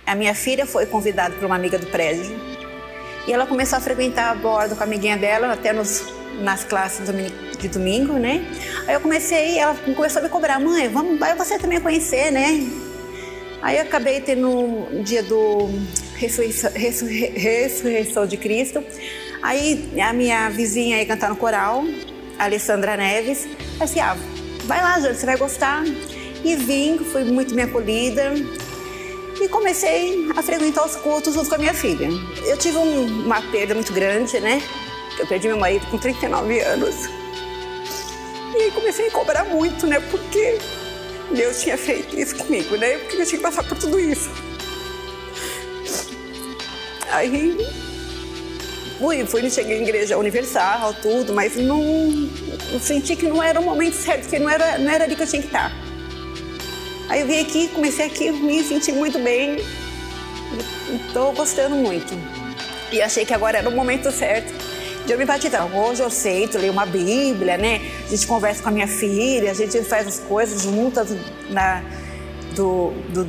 A 0.07 0.15
minha 0.15 0.35
filha 0.35 0.67
foi 0.67 0.85
convidada 0.85 1.35
por 1.35 1.47
uma 1.47 1.57
amiga 1.57 1.79
do 1.79 1.87
prédio 1.87 2.39
e 3.27 3.33
ela 3.33 3.47
começou 3.47 3.79
a 3.79 3.81
frequentar 3.81 4.31
a 4.31 4.35
bordo 4.35 4.77
com 4.77 4.83
a 4.83 4.85
amiguinha 4.85 5.17
dela, 5.17 5.51
até 5.51 5.73
nos, 5.73 6.13
nas 6.43 6.65
classes 6.65 7.09
de 7.59 7.69
domingo, 7.69 8.19
né? 8.19 8.45
Aí 8.87 8.93
eu 8.93 9.01
comecei, 9.01 9.59
ela 9.59 9.75
começou 9.97 10.21
a 10.21 10.25
me 10.25 10.29
cobrar, 10.29 10.61
mãe, 10.61 10.91
vamos, 10.91 11.19
vai 11.19 11.35
você 11.35 11.59
também 11.59 11.81
conhecer, 11.81 12.31
né? 12.31 12.71
Aí 13.63 13.79
eu 13.79 13.83
acabei 13.85 14.21
tendo 14.21 14.51
um 14.51 15.03
dia 15.03 15.23
do 15.23 15.71
ressurreição, 16.27 18.27
de 18.27 18.37
Cristo. 18.37 18.83
Aí 19.43 19.89
a 20.01 20.13
minha 20.13 20.49
vizinha 20.51 20.99
ia 20.99 21.07
cantar 21.07 21.31
no 21.31 21.37
coral, 21.37 21.85
Alessandra 22.39 22.97
Neves. 22.97 23.47
Eu 23.81 23.87
disse, 23.87 24.01
ah, 24.01 24.17
vai 24.65 24.81
lá, 24.81 25.01
Jane, 25.01 25.15
você 25.15 25.27
vai 25.27 25.37
gostar. 25.37 25.83
E 26.45 26.57
vim, 26.57 26.99
fui 26.99 27.25
muito 27.25 27.55
bem 27.55 27.65
acolhida 27.65 28.35
e 29.41 29.49
comecei 29.49 30.31
a 30.37 30.43
frequentar 30.43 30.85
os 30.85 30.97
cultos 30.97 31.35
junto 31.35 31.49
com 31.49 31.57
a 31.57 31.59
minha 31.59 31.75
filha. 31.75 32.09
Eu 32.45 32.57
tive 32.57 32.77
um, 32.77 33.25
uma 33.25 33.41
perda 33.43 33.75
muito 33.75 33.93
grande, 33.93 34.39
né? 34.41 34.63
Eu 35.19 35.27
perdi 35.27 35.49
meu 35.49 35.59
marido 35.59 35.87
com 35.87 35.99
39 35.99 36.61
anos. 36.61 36.95
E 38.55 38.57
aí 38.57 38.71
comecei 38.71 39.09
a 39.09 39.11
cobrar 39.11 39.45
muito, 39.45 39.87
né? 39.87 40.01
Porque 40.11 40.59
Deus 41.35 41.63
tinha 41.63 41.77
feito 41.77 42.19
isso 42.19 42.37
comigo, 42.37 42.77
né? 42.77 42.99
Porque 42.99 43.23
eu 43.23 43.27
tinha 43.27 43.39
que 43.39 43.45
passar 43.45 43.65
por 43.65 43.79
tudo 43.79 43.99
isso. 43.99 44.31
Aí 47.13 47.55
fui, 48.99 49.27
fui, 49.27 49.51
cheguei 49.51 49.81
à 49.81 49.83
igreja 49.83 50.17
universal, 50.17 50.95
tudo, 50.95 51.35
mas 51.35 51.57
não, 51.57 51.79
senti 52.81 53.15
que 53.15 53.27
não 53.27 53.43
era 53.43 53.61
o 53.61 53.63
momento 53.63 53.93
certo, 53.95 54.31
que 54.31 54.39
não 54.39 54.49
era, 54.49 54.79
não 54.79 54.91
era 54.91 55.05
ali 55.05 55.15
que 55.15 55.23
eu 55.23 55.27
tinha 55.27 55.43
que 55.43 55.49
estar. 55.49 55.71
Aí 57.11 57.21
eu 57.21 57.27
vim 57.27 57.39
aqui, 57.39 57.69
comecei 57.69 58.07
aqui, 58.07 58.33
me 58.33 58.65
senti 58.65 58.93
muito 58.93 59.19
bem, 59.19 59.59
estou 61.07 61.33
gostando 61.33 61.77
muito. 61.77 62.15
E 62.91 63.03
achei 63.03 63.27
que 63.27 63.35
agora 63.35 63.59
era 63.59 63.69
o 63.69 63.73
momento 63.73 64.11
certo 64.11 64.51
de 65.05 65.13
eu 65.13 65.19
me 65.19 65.27
batizar. 65.27 65.67
Hoje 65.77 66.01
eu 66.01 66.07
aceito, 66.07 66.57
leio 66.57 66.73
uma 66.73 66.87
Bíblia, 66.87 67.59
né? 67.59 67.83
A 68.07 68.09
gente 68.09 68.27
conversa 68.27 68.63
com 68.63 68.71
a 68.71 68.73
minha 68.73 68.89
filha, 68.89 69.51
a 69.51 69.55
gente 69.55 69.83
faz 69.83 70.07
as 70.07 70.19
coisas 70.19 70.63
juntas 70.63 71.15
na, 71.51 71.83
do, 72.55 72.91
do, 73.11 73.29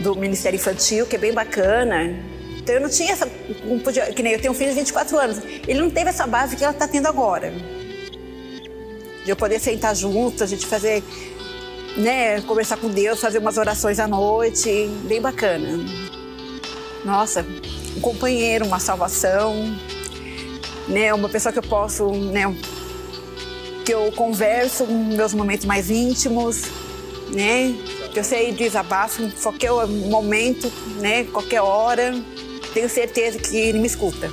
do 0.00 0.16
Ministério 0.16 0.58
Infantil, 0.58 1.06
que 1.06 1.16
é 1.16 1.18
bem 1.18 1.32
bacana. 1.32 2.35
Então 2.66 2.74
eu 2.74 2.80
não 2.80 2.88
tinha 2.88 3.12
essa. 3.12 3.30
Não 3.64 3.78
podia, 3.78 4.12
que 4.12 4.20
nem 4.24 4.32
eu 4.32 4.40
tenho 4.40 4.52
um 4.52 4.56
filho 4.56 4.70
de 4.70 4.76
24 4.80 5.16
anos. 5.16 5.38
Ele 5.68 5.78
não 5.78 5.88
teve 5.88 6.10
essa 6.10 6.26
base 6.26 6.56
que 6.56 6.64
ela 6.64 6.72
está 6.72 6.88
tendo 6.88 7.06
agora. 7.06 7.54
De 9.24 9.30
eu 9.30 9.36
poder 9.36 9.60
sentar 9.60 9.94
junto, 9.94 10.42
a 10.42 10.46
gente 10.48 10.66
fazer. 10.66 11.00
Né, 11.96 12.40
conversar 12.42 12.76
com 12.76 12.90
Deus, 12.90 13.20
fazer 13.20 13.38
umas 13.38 13.56
orações 13.56 14.00
à 14.00 14.08
noite, 14.08 14.68
bem 15.04 15.20
bacana. 15.20 15.78
Nossa, 17.04 17.46
um 17.96 18.00
companheiro, 18.00 18.66
uma 18.66 18.80
salvação, 18.80 19.54
né, 20.88 21.14
uma 21.14 21.28
pessoa 21.28 21.52
que 21.52 21.58
eu 21.58 21.62
posso, 21.62 22.10
né, 22.10 22.54
que 23.82 23.94
eu 23.94 24.12
converso 24.12 24.84
meus 24.86 25.32
momentos 25.32 25.64
mais 25.64 25.88
íntimos, 25.88 26.64
né, 27.32 27.74
que 28.12 28.18
eu 28.18 28.24
sei 28.24 28.52
desabafo 28.52 29.22
em 29.22 29.30
qualquer 29.30 29.70
momento, 29.86 30.70
né, 31.00 31.24
qualquer 31.32 31.62
hora 31.62 32.12
tenho 32.76 32.90
certeza 32.90 33.38
que 33.38 33.56
ele 33.56 33.78
me 33.78 33.86
escuta. 33.86 34.30